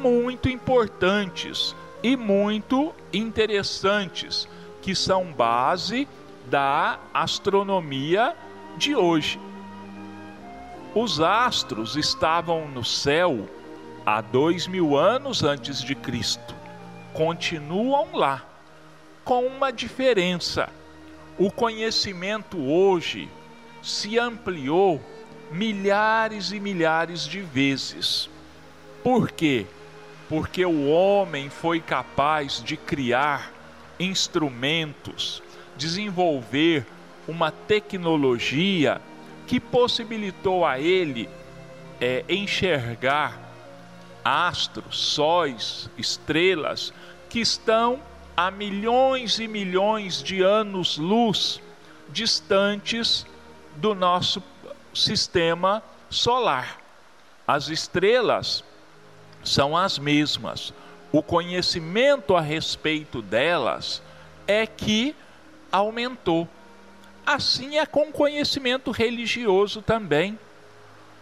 muito 0.00 0.48
importantes 0.48 1.74
e 2.04 2.16
muito 2.16 2.94
interessantes, 3.12 4.48
que 4.80 4.94
são 4.94 5.24
base 5.24 6.06
da 6.46 7.00
astronomia 7.12 8.36
de 8.76 8.94
hoje. 8.94 9.40
Os 10.94 11.20
astros 11.20 11.96
estavam 11.96 12.68
no 12.68 12.84
céu 12.84 13.48
há 14.06 14.20
dois 14.20 14.68
mil 14.68 14.96
anos 14.96 15.42
antes 15.42 15.82
de 15.82 15.96
Cristo, 15.96 16.54
continuam 17.12 18.14
lá 18.14 18.53
com 19.24 19.46
uma 19.46 19.72
diferença. 19.72 20.68
O 21.38 21.50
conhecimento 21.50 22.58
hoje 22.58 23.28
se 23.82 24.18
ampliou 24.18 25.00
milhares 25.50 26.52
e 26.52 26.60
milhares 26.60 27.26
de 27.26 27.40
vezes. 27.40 28.28
Por 29.02 29.30
quê? 29.30 29.66
Porque 30.28 30.64
o 30.64 30.88
homem 30.88 31.50
foi 31.50 31.80
capaz 31.80 32.62
de 32.62 32.76
criar 32.76 33.52
instrumentos, 33.98 35.42
desenvolver 35.76 36.86
uma 37.26 37.50
tecnologia 37.50 39.00
que 39.46 39.60
possibilitou 39.60 40.64
a 40.64 40.78
ele 40.78 41.28
é, 42.00 42.24
enxergar 42.28 43.38
astros, 44.24 44.98
sóis, 44.98 45.90
estrelas 45.98 46.92
que 47.28 47.40
estão 47.40 48.00
a 48.36 48.50
milhões 48.50 49.38
e 49.38 49.46
milhões 49.46 50.22
de 50.22 50.42
anos-luz 50.42 51.60
distantes 52.08 53.24
do 53.76 53.94
nosso 53.94 54.42
sistema 54.92 55.82
solar. 56.10 56.80
As 57.46 57.68
estrelas 57.68 58.64
são 59.44 59.76
as 59.76 59.98
mesmas. 59.98 60.72
O 61.12 61.22
conhecimento 61.22 62.36
a 62.36 62.40
respeito 62.40 63.22
delas 63.22 64.02
é 64.48 64.66
que 64.66 65.14
aumentou. 65.70 66.48
Assim 67.24 67.78
é 67.78 67.86
com 67.86 68.10
conhecimento 68.10 68.90
religioso 68.90 69.80
também. 69.80 70.38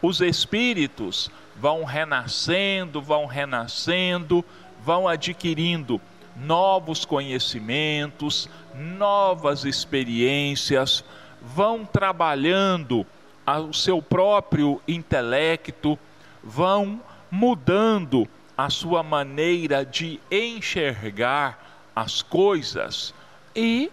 Os 0.01 0.21
espíritos 0.21 1.31
vão 1.57 1.85
renascendo, 1.85 3.03
vão 3.03 3.27
renascendo, 3.27 4.45
vão 4.83 5.07
adquirindo 5.07 6.01
novos 6.37 7.05
conhecimentos, 7.05 8.49
novas 8.75 9.65
experiências, 9.65 11.05
vão 11.41 11.85
trabalhando 11.85 13.07
o 13.47 13.73
seu 13.73 14.01
próprio 14.01 14.81
intelecto, 14.87 15.99
vão 16.43 17.01
mudando 17.31 18.29
a 18.57 18.71
sua 18.71 19.03
maneira 19.03 19.85
de 19.85 20.21
enxergar 20.31 21.91
as 21.95 22.23
coisas 22.23 23.15
e 23.55 23.91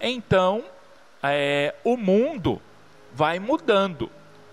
então 0.00 0.64
é, 1.22 1.74
o 1.82 1.96
mundo 1.96 2.60
vai 3.14 3.38
mudando. 3.38 4.10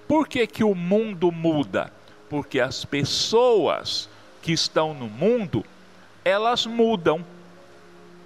Por 0.08 0.28
que, 0.28 0.47
que 0.47 0.63
o 0.63 0.73
mundo 0.73 1.32
muda? 1.32 1.91
Porque 2.30 2.60
as 2.60 2.86
pessoas 2.86 4.10
que 4.41 4.52
estão 4.52 4.93
no 4.93 5.08
mundo 5.08 5.63
elas 6.23 6.65
mudam. 6.65 7.25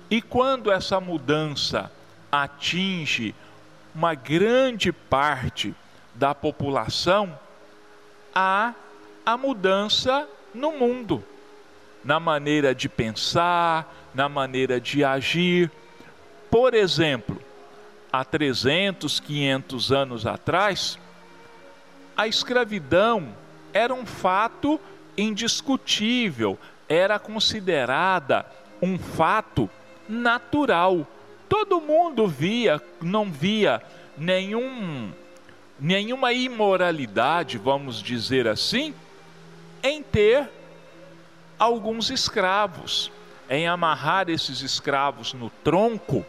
E 0.10 0.22
quando 0.22 0.72
essa 0.72 1.00
mudança 1.00 1.92
atinge 2.32 3.36
uma 3.94 4.14
grande 4.14 4.92
parte 4.92 5.74
da 6.14 6.34
população, 6.34 7.38
há 8.34 8.74
a 9.26 9.36
mudança 9.36 10.28
no 10.54 10.72
mundo, 10.72 11.24
na 12.04 12.20
maneira 12.20 12.74
de 12.74 12.88
pensar, 12.88 13.94
na 14.14 14.30
maneira 14.30 14.80
de 14.80 15.04
agir. 15.04 15.72
Por 16.50 16.74
exemplo, 16.74 17.42
há 18.12 18.24
300, 18.24 19.20
500 19.20 19.92
anos 19.92 20.26
atrás, 20.26 20.98
a 22.16 22.28
escravidão 22.28 23.36
era 23.74 23.94
um 23.94 24.06
fato 24.06 24.80
indiscutível, 25.18 26.58
era 26.88 27.20
considerada 27.20 28.46
um 28.82 28.98
fato 28.98 29.70
natural. 30.08 31.06
Todo 31.50 31.82
mundo 31.82 32.28
via, 32.28 32.82
não 33.02 33.32
via 33.32 33.82
nenhum 34.18 35.12
nenhuma 35.80 36.34
imoralidade, 36.34 37.58
vamos 37.58 38.02
dizer 38.02 38.48
assim, 38.48 38.96
em 39.84 40.02
ter 40.02 40.50
alguns 41.58 42.10
escravos, 42.10 43.12
em 43.50 43.68
amarrar 43.68 44.30
esses 44.30 44.62
escravos 44.62 45.34
no 45.34 45.50
tronco 45.64 46.26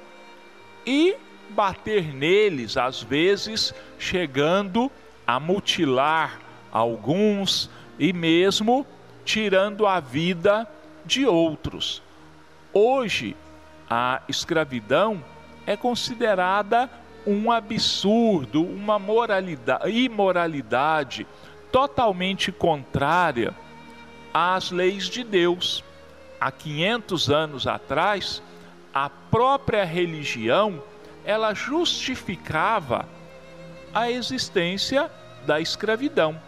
e 0.86 1.16
bater 1.50 2.14
neles, 2.14 2.76
às 2.76 3.02
vezes 3.02 3.74
chegando 3.98 4.90
a 5.26 5.40
mutilar 5.40 6.40
alguns 6.70 7.70
e 7.98 8.12
mesmo 8.12 8.86
tirando 9.28 9.86
a 9.86 10.00
vida 10.00 10.66
de 11.04 11.26
outros. 11.26 12.02
Hoje, 12.72 13.36
a 13.88 14.22
escravidão 14.26 15.22
é 15.66 15.76
considerada 15.76 16.88
um 17.26 17.52
absurdo, 17.52 18.64
uma 18.64 18.98
moralidade, 18.98 19.90
imoralidade 19.90 21.26
totalmente 21.70 22.50
contrária 22.50 23.54
às 24.32 24.70
leis 24.70 25.10
de 25.10 25.22
Deus. 25.22 25.84
Há 26.40 26.50
500 26.50 27.28
anos 27.28 27.66
atrás, 27.66 28.42
a 28.94 29.10
própria 29.10 29.84
religião 29.84 30.82
ela 31.22 31.52
justificava 31.52 33.06
a 33.92 34.10
existência 34.10 35.10
da 35.46 35.60
escravidão. 35.60 36.40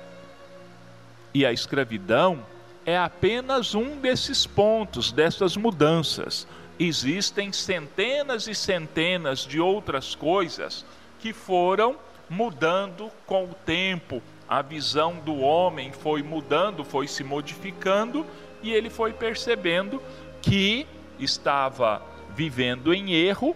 E 1.34 1.44
a 1.44 1.52
escravidão 1.52 2.42
é 2.84 2.96
apenas 2.96 3.74
um 3.74 3.96
desses 3.96 4.46
pontos, 4.46 5.12
dessas 5.12 5.56
mudanças. 5.56 6.46
Existem 6.78 7.52
centenas 7.52 8.46
e 8.46 8.54
centenas 8.54 9.40
de 9.40 9.60
outras 9.60 10.14
coisas 10.14 10.84
que 11.18 11.32
foram 11.32 11.96
mudando 12.28 13.10
com 13.26 13.44
o 13.44 13.54
tempo. 13.54 14.22
A 14.48 14.62
visão 14.62 15.16
do 15.16 15.38
homem 15.40 15.92
foi 15.92 16.22
mudando, 16.22 16.84
foi 16.84 17.06
se 17.06 17.22
modificando 17.22 18.26
e 18.62 18.72
ele 18.72 18.88
foi 18.88 19.12
percebendo 19.12 20.02
que 20.40 20.86
estava 21.18 22.02
vivendo 22.34 22.94
em 22.94 23.12
erro 23.12 23.54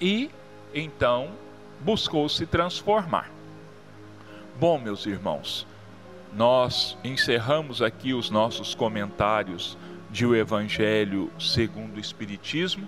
e 0.00 0.30
então 0.74 1.30
buscou 1.80 2.28
se 2.28 2.46
transformar. 2.46 3.30
Bom, 4.58 4.78
meus 4.78 5.06
irmãos, 5.06 5.66
nós 6.36 6.98
encerramos 7.02 7.80
aqui 7.80 8.12
os 8.12 8.28
nossos 8.28 8.74
comentários 8.74 9.76
de 10.10 10.26
o 10.26 10.36
Evangelho 10.36 11.32
segundo 11.40 11.96
o 11.96 12.00
Espiritismo 12.00 12.86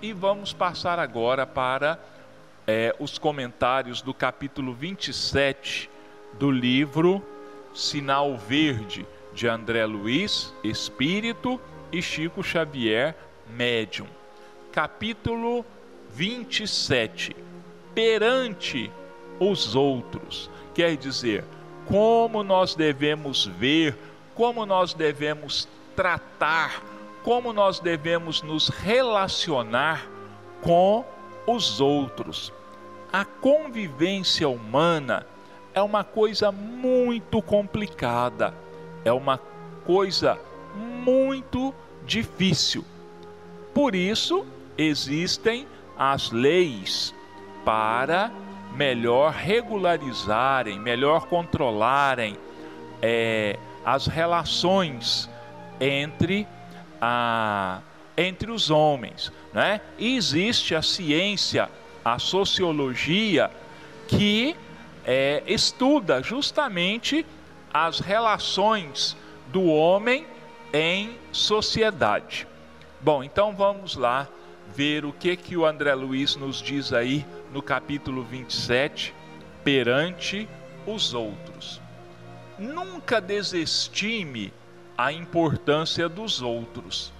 e 0.00 0.12
vamos 0.12 0.52
passar 0.52 0.96
agora 1.00 1.44
para 1.44 1.98
é, 2.64 2.94
os 3.00 3.18
comentários 3.18 4.00
do 4.02 4.14
capítulo 4.14 4.72
27 4.72 5.90
do 6.34 6.48
livro 6.48 7.20
Sinal 7.74 8.36
Verde 8.36 9.04
de 9.34 9.48
André 9.48 9.84
Luiz, 9.84 10.54
Espírito, 10.62 11.60
e 11.90 12.00
Chico 12.00 12.42
Xavier, 12.42 13.16
Médium. 13.50 14.06
Capítulo 14.72 15.64
27 16.10 17.34
Perante 17.94 18.90
os 19.40 19.74
outros, 19.74 20.50
quer 20.74 20.96
dizer, 20.96 21.44
como 21.86 22.42
nós 22.42 22.74
devemos 22.74 23.46
ver, 23.46 23.96
como 24.34 24.66
nós 24.66 24.92
devemos 24.92 25.68
tratar, 25.94 26.82
como 27.22 27.52
nós 27.52 27.80
devemos 27.80 28.42
nos 28.42 28.68
relacionar 28.68 30.06
com 30.62 31.04
os 31.46 31.80
outros. 31.80 32.52
A 33.12 33.24
convivência 33.24 34.48
humana 34.48 35.26
é 35.72 35.80
uma 35.80 36.04
coisa 36.04 36.50
muito 36.50 37.40
complicada, 37.40 38.52
é 39.04 39.12
uma 39.12 39.38
coisa 39.84 40.38
muito 40.74 41.72
difícil. 42.04 42.84
Por 43.72 43.94
isso, 43.94 44.44
existem 44.76 45.66
as 45.96 46.30
leis 46.30 47.14
para 47.64 48.30
melhor 48.74 49.32
regularizarem, 49.32 50.78
melhor 50.78 51.26
controlarem 51.26 52.36
é, 53.00 53.58
as 53.84 54.06
relações 54.06 55.30
entre, 55.80 56.46
a, 57.00 57.80
entre 58.16 58.50
os 58.50 58.70
homens. 58.70 59.32
Né? 59.52 59.80
E 59.98 60.16
existe 60.16 60.74
a 60.74 60.82
ciência, 60.82 61.70
a 62.04 62.18
sociologia, 62.18 63.50
que 64.08 64.56
é, 65.04 65.42
estuda 65.46 66.22
justamente 66.22 67.24
as 67.72 68.00
relações 68.00 69.16
do 69.48 69.64
homem 69.64 70.26
em 70.72 71.16
sociedade. 71.30 72.46
Bom, 73.00 73.22
então 73.22 73.54
vamos 73.54 73.96
lá 73.96 74.26
ver 74.76 75.06
o 75.06 75.12
que 75.12 75.34
que 75.36 75.56
o 75.56 75.64
André 75.64 75.94
Luiz 75.94 76.36
nos 76.36 76.60
diz 76.60 76.92
aí 76.92 77.24
no 77.50 77.62
capítulo 77.62 78.22
27, 78.22 79.14
perante 79.64 80.46
os 80.86 81.14
outros. 81.14 81.80
Nunca 82.58 83.18
desestime 83.18 84.52
a 84.96 85.10
importância 85.10 86.10
dos 86.10 86.42
outros. 86.42 87.10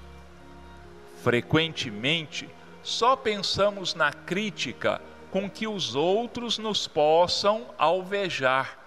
Frequentemente, 1.22 2.46
só 2.82 3.16
pensamos 3.16 3.94
na 3.94 4.12
crítica 4.12 5.00
com 5.30 5.48
que 5.48 5.66
os 5.66 5.94
outros 5.94 6.58
nos 6.58 6.86
possam 6.86 7.68
alvejar, 7.78 8.78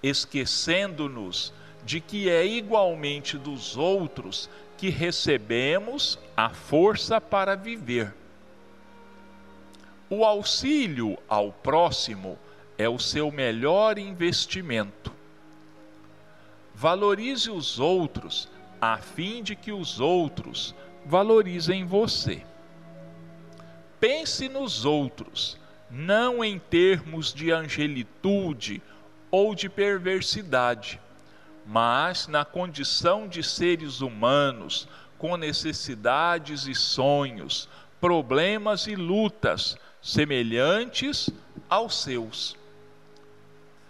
esquecendo-nos 0.00 1.52
de 1.84 2.00
que 2.00 2.30
é 2.30 2.46
igualmente 2.46 3.36
dos 3.36 3.76
outros 3.76 4.48
que 4.76 4.90
recebemos 4.90 6.18
a 6.36 6.50
força 6.50 7.20
para 7.20 7.54
viver. 7.54 8.14
O 10.10 10.24
auxílio 10.24 11.18
ao 11.28 11.52
próximo 11.52 12.38
é 12.76 12.88
o 12.88 12.98
seu 12.98 13.30
melhor 13.30 13.98
investimento. 13.98 15.12
Valorize 16.74 17.50
os 17.50 17.78
outros, 17.78 18.48
a 18.80 18.98
fim 18.98 19.42
de 19.42 19.56
que 19.56 19.72
os 19.72 20.00
outros 20.00 20.74
valorizem 21.06 21.84
você. 21.84 22.42
Pense 24.00 24.48
nos 24.48 24.84
outros, 24.84 25.58
não 25.90 26.44
em 26.44 26.58
termos 26.58 27.32
de 27.32 27.50
angelitude 27.50 28.82
ou 29.30 29.54
de 29.54 29.68
perversidade, 29.68 31.00
mas 31.66 32.26
na 32.26 32.44
condição 32.44 33.26
de 33.26 33.42
seres 33.42 34.00
humanos 34.00 34.86
com 35.18 35.36
necessidades 35.36 36.66
e 36.66 36.74
sonhos, 36.74 37.68
problemas 38.00 38.86
e 38.86 38.94
lutas 38.94 39.76
semelhantes 40.02 41.30
aos 41.68 42.02
seus. 42.02 42.56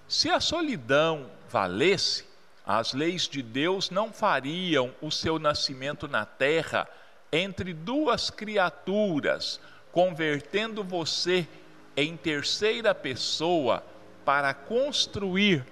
Se 0.07 0.31
a 0.31 0.39
solidão 0.39 1.29
valesse, 1.51 2.25
as 2.65 2.93
leis 2.93 3.29
de 3.29 3.43
Deus 3.43 3.91
não 3.91 4.13
fariam 4.13 4.95
o 5.03 5.11
seu 5.11 5.39
nascimento 5.39 6.07
na 6.07 6.25
terra 6.25 6.89
entre 7.33 7.75
duas 7.75 8.31
criaturas, 8.31 9.61
convertendo 9.91 10.85
você 10.85 11.49
em 11.97 12.17
terceira 12.17 12.95
pessoa 12.95 13.85
para 14.25 14.55
construir 14.55 15.67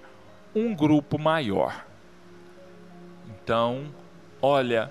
um 0.53 0.75
grupo 0.75 1.17
maior. 1.17 1.85
Então, 3.43 3.93
olha, 4.41 4.89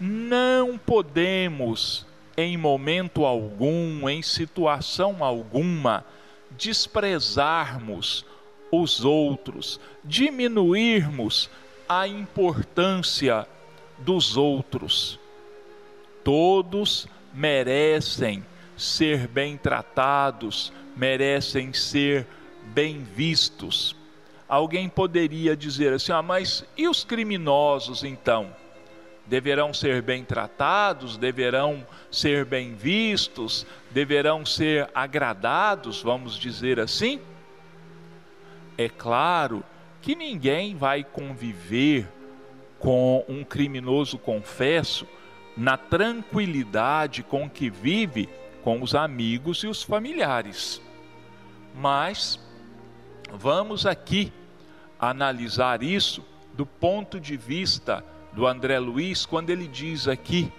não 0.00 0.78
podemos, 0.78 2.06
em 2.36 2.56
momento 2.56 3.24
algum, 3.24 4.08
em 4.08 4.22
situação 4.22 5.24
alguma, 5.24 6.04
desprezarmos 6.52 8.24
os 8.70 9.04
outros, 9.04 9.80
diminuirmos 10.04 11.50
a 11.88 12.06
importância 12.06 13.48
dos 13.98 14.36
outros. 14.36 15.18
Todos 16.22 17.08
merecem 17.34 18.46
ser 18.76 19.26
bem 19.26 19.56
tratados, 19.56 20.72
merecem 20.96 21.72
ser 21.72 22.28
bem 22.62 23.02
vistos. 23.02 23.96
Alguém 24.52 24.86
poderia 24.86 25.56
dizer 25.56 25.94
assim: 25.94 26.12
ah, 26.12 26.20
mas 26.20 26.62
e 26.76 26.86
os 26.86 27.02
criminosos 27.04 28.04
então? 28.04 28.54
Deverão 29.26 29.72
ser 29.72 30.02
bem 30.02 30.22
tratados, 30.26 31.16
deverão 31.16 31.86
ser 32.10 32.44
bem 32.44 32.74
vistos, 32.74 33.66
deverão 33.90 34.44
ser 34.44 34.90
agradados, 34.94 36.02
vamos 36.02 36.36
dizer 36.36 36.78
assim? 36.78 37.18
É 38.76 38.90
claro 38.90 39.64
que 40.02 40.14
ninguém 40.14 40.76
vai 40.76 41.02
conviver 41.02 42.06
com 42.78 43.24
um 43.26 43.42
criminoso 43.44 44.18
confesso 44.18 45.08
na 45.56 45.78
tranquilidade 45.78 47.22
com 47.22 47.48
que 47.48 47.70
vive 47.70 48.28
com 48.62 48.82
os 48.82 48.94
amigos 48.94 49.64
e 49.64 49.66
os 49.66 49.82
familiares. 49.82 50.82
Mas 51.74 52.38
vamos 53.32 53.86
aqui 53.86 54.30
analisar 55.02 55.82
isso 55.82 56.24
do 56.54 56.64
ponto 56.64 57.18
de 57.18 57.36
vista 57.36 58.04
do 58.32 58.46
André 58.46 58.78
Luiz, 58.78 59.26
quando 59.26 59.50
ele 59.50 59.66
diz 59.66 60.06
aqui 60.06 60.50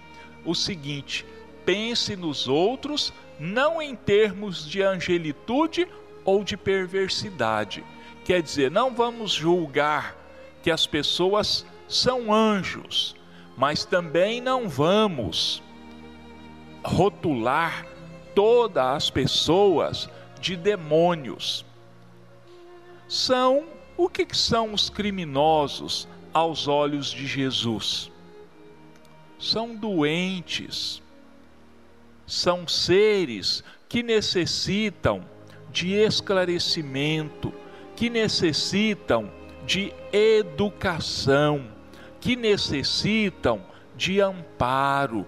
o 0.44 0.54
seguinte: 0.54 1.24
pense 1.64 2.14
nos 2.14 2.46
outros 2.46 3.10
não 3.40 3.80
em 3.80 3.96
termos 3.96 4.68
de 4.68 4.82
angelitude 4.82 5.88
ou 6.24 6.44
de 6.44 6.56
perversidade. 6.56 7.82
Quer 8.24 8.42
dizer, 8.42 8.70
não 8.70 8.94
vamos 8.94 9.32
julgar 9.32 10.14
que 10.62 10.70
as 10.70 10.86
pessoas 10.86 11.66
são 11.88 12.32
anjos, 12.32 13.16
mas 13.56 13.84
também 13.84 14.40
não 14.40 14.68
vamos 14.68 15.62
rotular 16.84 17.86
todas 18.34 18.84
as 18.84 19.10
pessoas 19.10 20.08
de 20.40 20.56
demônios. 20.56 21.64
São 23.08 23.73
o 23.96 24.08
que 24.08 24.26
são 24.36 24.72
os 24.72 24.90
criminosos 24.90 26.08
aos 26.32 26.66
olhos 26.66 27.10
de 27.10 27.26
Jesus? 27.26 28.10
São 29.38 29.74
doentes, 29.74 31.02
são 32.26 32.66
seres 32.66 33.62
que 33.88 34.02
necessitam 34.02 35.24
de 35.70 35.92
esclarecimento, 35.92 37.52
que 37.94 38.08
necessitam 38.10 39.30
de 39.66 39.92
educação, 40.12 41.66
que 42.20 42.36
necessitam 42.36 43.62
de 43.96 44.20
amparo. 44.20 45.26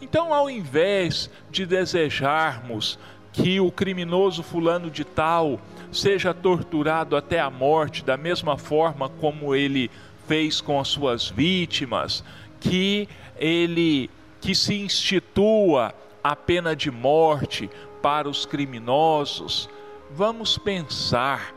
Então, 0.00 0.34
ao 0.34 0.50
invés 0.50 1.30
de 1.50 1.64
desejarmos 1.64 2.98
que 3.32 3.60
o 3.60 3.70
criminoso 3.70 4.42
fulano 4.42 4.90
de 4.90 5.04
tal 5.04 5.60
seja 5.96 6.32
torturado 6.34 7.16
até 7.16 7.40
a 7.40 7.50
morte, 7.50 8.04
da 8.04 8.16
mesma 8.16 8.56
forma 8.56 9.08
como 9.08 9.54
ele 9.54 9.90
fez 10.28 10.60
com 10.60 10.78
as 10.78 10.88
suas 10.88 11.28
vítimas, 11.28 12.22
que 12.60 13.08
ele 13.38 14.10
que 14.40 14.54
se 14.54 14.74
institua 14.74 15.94
a 16.22 16.36
pena 16.36 16.76
de 16.76 16.90
morte 16.90 17.68
para 18.02 18.28
os 18.28 18.46
criminosos, 18.46 19.68
vamos 20.10 20.56
pensar 20.56 21.52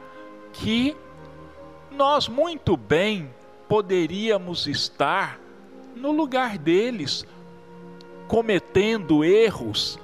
que 0.54 0.95
nós 1.91 2.28
muito 2.28 2.75
bem 2.75 3.30
poderíamos 3.67 4.65
estar 4.65 5.39
no 5.95 6.12
lugar 6.12 6.58
deles, 6.58 7.25
cometendo 8.28 9.23
erros 9.23 9.99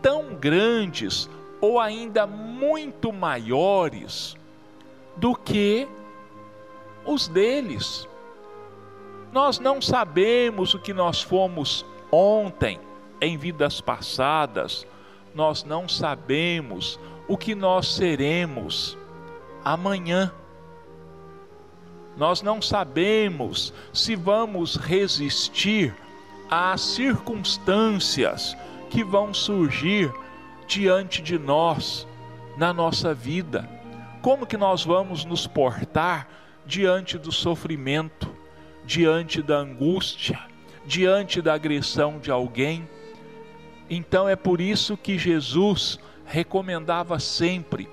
tão 0.00 0.34
grandes 0.34 1.28
ou 1.60 1.78
ainda 1.78 2.26
muito 2.26 3.12
maiores 3.12 4.36
do 5.16 5.34
que 5.34 5.86
os 7.04 7.28
deles. 7.28 8.08
Nós 9.32 9.58
não 9.58 9.80
sabemos 9.80 10.74
o 10.74 10.78
que 10.78 10.92
nós 10.92 11.22
fomos 11.22 11.84
ontem, 12.10 12.80
em 13.20 13.36
vidas 13.36 13.80
passadas, 13.80 14.86
nós 15.34 15.62
não 15.62 15.88
sabemos 15.88 16.98
o 17.28 17.36
que 17.36 17.54
nós 17.54 17.94
seremos 17.94 18.96
amanhã. 19.64 20.32
Nós 22.16 22.42
não 22.42 22.60
sabemos 22.60 23.72
se 23.92 24.16
vamos 24.16 24.76
resistir 24.76 25.94
às 26.50 26.80
circunstâncias 26.80 28.56
que 28.88 29.04
vão 29.04 29.32
surgir 29.32 30.12
diante 30.70 31.20
de 31.20 31.36
nós 31.36 32.06
na 32.56 32.72
nossa 32.72 33.12
vida. 33.12 33.68
Como 34.22 34.46
que 34.46 34.56
nós 34.56 34.84
vamos 34.84 35.24
nos 35.24 35.44
portar 35.44 36.28
diante 36.64 37.18
do 37.18 37.32
sofrimento, 37.32 38.32
diante 38.84 39.42
da 39.42 39.56
angústia, 39.56 40.38
diante 40.86 41.42
da 41.42 41.54
agressão 41.54 42.20
de 42.20 42.30
alguém? 42.30 42.88
Então 43.88 44.28
é 44.28 44.36
por 44.36 44.60
isso 44.60 44.96
que 44.96 45.18
Jesus 45.18 45.98
recomendava 46.24 47.18
sempre: 47.18 47.88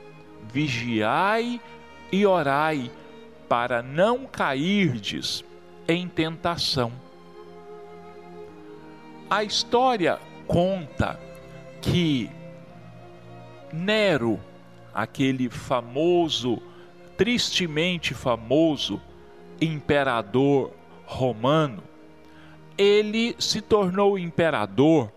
vigiai 0.53 1.59
e 2.11 2.27
orai, 2.27 2.91
para 3.49 3.81
não 3.81 4.27
cairdes 4.27 5.43
em 5.87 6.07
tentação. 6.07 6.91
A 9.27 9.43
história 9.43 10.19
conta 10.45 11.19
que 11.81 12.36
Nero, 13.71 14.39
aquele 14.93 15.49
famoso, 15.49 16.61
tristemente 17.17 18.13
famoso 18.13 19.01
imperador 19.59 20.71
romano, 21.05 21.83
ele 22.77 23.35
se 23.39 23.61
tornou 23.61 24.17
imperador 24.17 25.11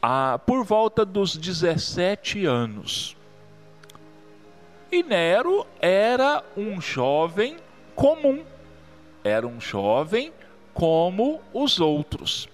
ah, 0.00 0.38
por 0.46 0.64
volta 0.64 1.04
dos 1.04 1.36
17 1.36 2.46
anos. 2.46 3.16
E 4.90 5.02
Nero 5.02 5.66
era 5.80 6.44
um 6.56 6.80
jovem 6.80 7.56
comum, 7.94 8.44
era 9.24 9.46
um 9.46 9.60
jovem 9.60 10.32
como 10.74 11.40
os 11.52 11.80
outros. 11.80 12.48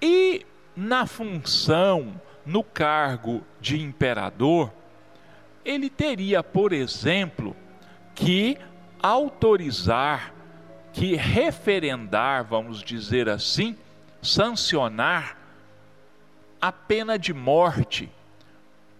E 0.00 0.44
na 0.76 1.06
função, 1.06 2.20
no 2.48 2.64
cargo 2.64 3.42
de 3.60 3.78
imperador, 3.78 4.72
ele 5.62 5.90
teria, 5.90 6.42
por 6.42 6.72
exemplo, 6.72 7.54
que 8.14 8.56
autorizar, 9.02 10.32
que 10.94 11.14
referendar, 11.14 12.42
vamos 12.44 12.82
dizer 12.82 13.28
assim, 13.28 13.76
sancionar 14.22 15.36
a 16.58 16.72
pena 16.72 17.18
de 17.18 17.34
morte 17.34 18.10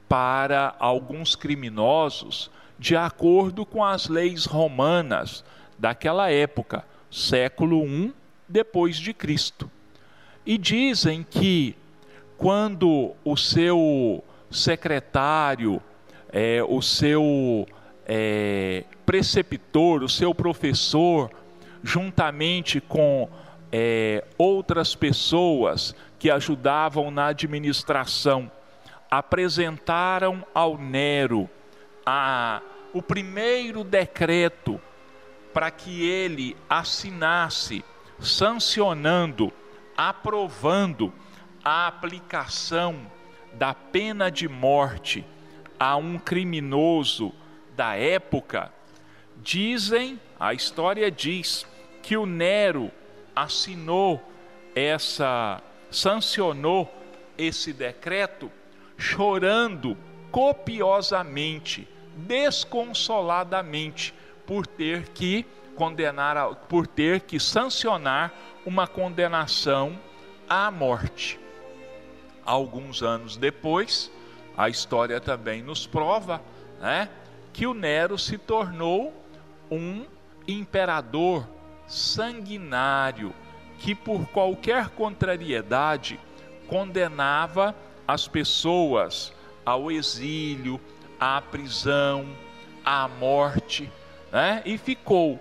para 0.07 0.77
alguns 0.79 1.35
criminosos 1.35 2.51
de 2.79 2.97
acordo 2.97 3.65
com 3.65 3.83
as 3.83 4.09
leis 4.09 4.45
romanas 4.45 5.43
daquela 5.79 6.31
época, 6.31 6.85
século 7.11 7.83
I 7.87 8.15
depois 8.47 8.99
de 8.99 9.15
Cristo. 9.15 9.71
E 10.45 10.59
dizem 10.59 11.23
que 11.23 11.75
quando 12.39 13.17
o 13.25 13.37
seu 13.37 14.23
secretário, 14.49 15.83
é, 16.33 16.63
o 16.63 16.81
seu 16.81 17.67
é, 18.07 18.85
preceptor, 19.05 20.05
o 20.05 20.09
seu 20.09 20.33
professor, 20.33 21.31
juntamente 21.83 22.81
com 22.81 23.29
é, 23.73 24.25
outras 24.39 24.95
pessoas 24.95 25.95
que 26.17 26.31
ajudavam 26.31 27.11
na 27.11 27.27
administração, 27.27 28.51
apresentaram 29.11 30.47
ao 30.55 30.79
Nero 30.79 31.51
a, 32.07 32.63
o 32.95 33.03
primeiro 33.03 33.83
decreto 33.83 34.81
para 35.53 35.73
que 35.73 36.09
ele 36.09 36.57
assinasse, 36.71 37.85
sancionando, 38.21 39.53
aprovando 39.97 41.13
a 41.65 41.87
aplicação 41.87 43.01
da 43.55 43.75
pena 43.75 44.31
de 44.31 44.49
morte 44.49 45.25
a 45.79 45.97
um 45.97 46.19
criminoso 46.19 47.33
da 47.77 47.95
época, 47.95 48.73
dizem, 49.37 50.21
a 50.39 50.53
história 50.53 51.11
diz, 51.11 51.67
que 52.03 52.17
o 52.17 52.27
Nero 52.27 52.91
assinou 53.35 54.23
essa, 54.75 55.63
sancionou 55.91 56.93
esse 57.37 57.73
decreto 57.73 58.51
chorando 58.97 59.97
copiosamente, 60.31 61.87
desconsoladamente, 62.17 64.13
por 64.47 64.67
ter 64.67 65.11
que 65.11 65.47
condenar, 65.77 66.55
por 66.69 66.87
ter 66.87 67.21
que 67.21 67.39
sancionar 67.39 68.33
uma 68.67 68.89
condenação 68.89 69.97
à 70.49 70.71
morte. 70.71 71.39
Alguns 72.49 73.03
anos 73.03 73.37
depois, 73.37 74.11
a 74.57 74.71
história 74.71 75.21
também 75.21 75.63
nos 75.63 75.87
prova, 75.87 76.41
né, 76.81 77.11
que 77.53 77.67
o 77.67 77.75
Nero 77.75 78.17
se 78.17 78.39
tornou 78.39 79.13
um 79.71 80.07
imperador 80.47 81.47
sanguinário 81.87 83.35
que 83.79 83.95
por 83.95 84.27
qualquer 84.29 84.89
contrariedade 84.89 86.19
condenava 86.67 87.75
as 88.07 88.27
pessoas 88.27 89.31
ao 89.63 89.91
exílio, 89.91 90.81
à 91.21 91.43
prisão, 91.43 92.27
à 92.83 93.07
morte, 93.09 93.93
né? 94.33 94.63
e 94.65 94.79
ficou 94.79 95.39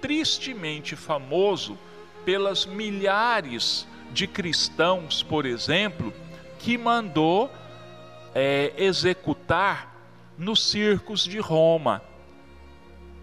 tristemente 0.00 0.96
famoso 0.96 1.78
pelas 2.24 2.66
milhares 2.66 3.86
de 4.10 4.26
cristãos, 4.26 5.22
por 5.22 5.46
exemplo, 5.46 6.12
que 6.58 6.76
mandou 6.76 7.50
é, 8.34 8.72
executar 8.76 9.94
nos 10.36 10.62
circos 10.70 11.24
de 11.24 11.38
Roma. 11.38 12.02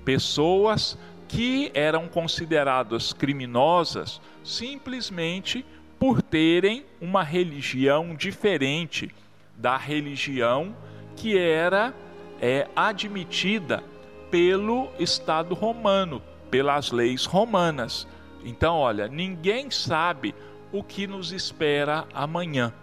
Pessoas 0.03 0.97
que 1.27 1.71
eram 1.73 2.07
consideradas 2.07 3.13
criminosas 3.13 4.21
simplesmente 4.43 5.65
por 5.99 6.21
terem 6.21 6.85
uma 7.01 7.23
religião 7.23 8.13
diferente 8.15 9.09
da 9.57 9.77
religião 9.77 10.75
que 11.15 11.37
era 11.37 11.93
é, 12.41 12.67
admitida 12.75 13.83
pelo 14.29 14.89
Estado 14.99 15.55
romano, 15.55 16.21
pelas 16.51 16.91
leis 16.91 17.25
romanas. 17.25 18.07
Então, 18.43 18.75
olha, 18.75 19.07
ninguém 19.07 19.71
sabe 19.71 20.35
o 20.71 20.83
que 20.83 21.07
nos 21.07 21.31
espera 21.31 22.05
amanhã. 22.13 22.73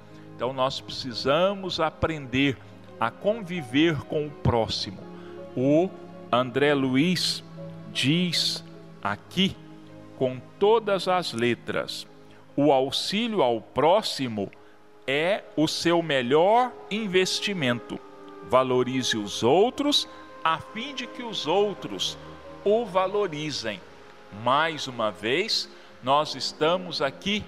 Então, 0.43 0.53
nós 0.53 0.81
precisamos 0.81 1.79
aprender 1.79 2.59
a 2.99 3.13
conviver 3.13 4.03
com 4.07 4.27
o 4.27 4.31
próximo. 4.31 4.99
O 5.57 5.89
André 6.33 6.75
Luiz 6.75 7.45
diz 7.93 8.65
aqui, 9.01 9.57
com 10.19 10.41
todas 10.59 11.07
as 11.07 11.33
letras, 11.33 12.09
o 12.57 12.73
auxílio 12.73 13.41
ao 13.41 13.61
próximo 13.61 14.51
é 15.07 15.45
o 15.57 15.69
seu 15.69 16.03
melhor 16.03 16.73
investimento. 16.91 17.97
Valorize 18.51 19.17
os 19.17 19.45
outros 19.45 20.09
a 20.43 20.59
fim 20.59 20.93
de 20.93 21.07
que 21.07 21.23
os 21.23 21.47
outros 21.47 22.19
o 22.65 22.85
valorizem. 22.85 23.81
Mais 24.43 24.89
uma 24.89 25.13
vez, 25.13 25.69
nós 26.03 26.35
estamos 26.35 27.01
aqui 27.01 27.45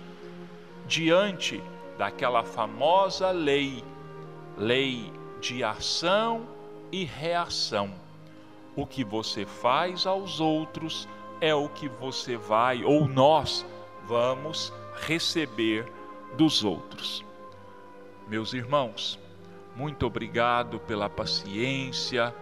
diante 0.86 1.60
daquela 1.98 2.42
famosa 2.42 3.30
lei, 3.30 3.84
lei 4.56 5.12
de 5.40 5.62
ação 5.62 6.46
e 6.90 7.04
reação. 7.04 7.90
O 8.76 8.86
que 8.86 9.04
você 9.04 9.46
faz 9.46 10.06
aos 10.06 10.40
outros 10.40 11.08
é 11.40 11.54
o 11.54 11.68
que 11.68 11.88
você 11.88 12.36
vai, 12.36 12.84
ou 12.84 13.06
nós 13.06 13.64
vamos 14.06 14.72
receber 15.06 15.90
dos 16.36 16.64
outros. 16.64 17.24
Meus 18.26 18.52
irmãos, 18.52 19.18
muito 19.76 20.06
obrigado 20.06 20.78
pela 20.80 21.08
paciência 21.08 22.34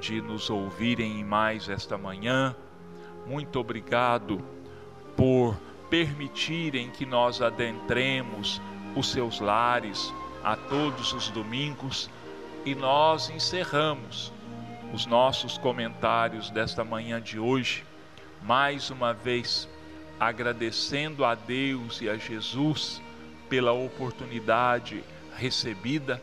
de 0.00 0.20
nos 0.20 0.50
ouvirem 0.50 1.24
mais 1.24 1.68
esta 1.68 1.96
manhã. 1.98 2.54
Muito 3.26 3.58
obrigado 3.58 4.42
por 5.16 5.56
permitirem 5.88 6.90
que 6.90 7.06
nós 7.06 7.40
adentremos 7.40 8.60
os 8.94 9.10
seus 9.10 9.40
lares 9.40 10.12
a 10.42 10.56
todos 10.56 11.12
os 11.12 11.28
domingos 11.30 12.10
e 12.64 12.74
nós 12.74 13.30
encerramos 13.30 14.32
os 14.92 15.06
nossos 15.06 15.58
comentários 15.58 16.50
desta 16.50 16.84
manhã 16.84 17.20
de 17.20 17.38
hoje, 17.38 17.84
mais 18.42 18.90
uma 18.90 19.12
vez 19.12 19.68
agradecendo 20.20 21.24
a 21.24 21.34
Deus 21.34 22.00
e 22.00 22.08
a 22.08 22.16
Jesus 22.16 23.02
pela 23.48 23.72
oportunidade 23.72 25.02
recebida 25.36 26.22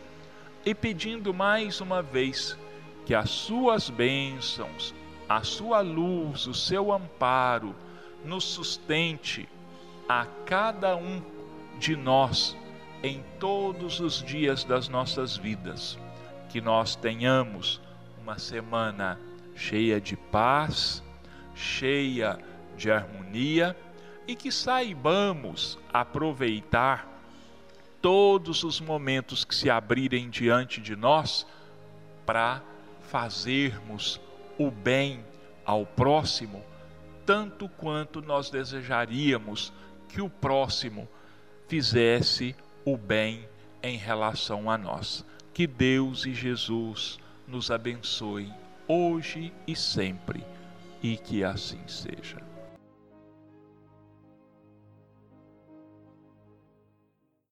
e 0.65 0.73
pedindo 0.73 1.33
mais 1.33 1.81
uma 1.81 2.01
vez 2.01 2.57
que 3.05 3.13
as 3.13 3.29
suas 3.29 3.89
bênçãos, 3.89 4.93
a 5.27 5.43
sua 5.43 5.81
luz, 5.81 6.47
o 6.47 6.53
seu 6.53 6.91
amparo 6.93 7.75
nos 8.23 8.43
sustente 8.43 9.49
a 10.07 10.25
cada 10.45 10.95
um 10.95 11.21
de 11.81 11.95
nós 11.95 12.55
em 13.01 13.23
todos 13.39 13.99
os 13.99 14.21
dias 14.21 14.63
das 14.63 14.87
nossas 14.87 15.35
vidas. 15.35 15.97
Que 16.47 16.61
nós 16.61 16.95
tenhamos 16.95 17.81
uma 18.21 18.37
semana 18.37 19.19
cheia 19.55 19.99
de 19.99 20.15
paz, 20.15 21.03
cheia 21.55 22.37
de 22.77 22.91
harmonia 22.91 23.75
e 24.27 24.35
que 24.35 24.51
saibamos 24.51 25.79
aproveitar 25.91 27.07
todos 27.99 28.63
os 28.63 28.79
momentos 28.79 29.43
que 29.43 29.55
se 29.55 29.69
abrirem 29.69 30.29
diante 30.29 30.79
de 30.79 30.95
nós 30.95 31.47
para 32.27 32.61
fazermos 33.01 34.21
o 34.57 34.69
bem 34.69 35.25
ao 35.65 35.85
próximo, 35.85 36.63
tanto 37.25 37.67
quanto 37.69 38.21
nós 38.21 38.51
desejaríamos 38.51 39.73
que 40.07 40.21
o 40.21 40.29
próximo 40.29 41.07
fizesse 41.71 42.53
o 42.83 42.97
bem 42.97 43.47
em 43.81 43.95
relação 43.95 44.69
a 44.69 44.77
nós. 44.77 45.25
Que 45.53 45.65
Deus 45.65 46.25
e 46.25 46.33
Jesus 46.33 47.17
nos 47.47 47.71
abençoe 47.71 48.51
hoje 48.85 49.53
e 49.65 49.73
sempre, 49.73 50.43
e 51.01 51.15
que 51.15 51.45
assim 51.45 51.79
seja. 51.87 52.50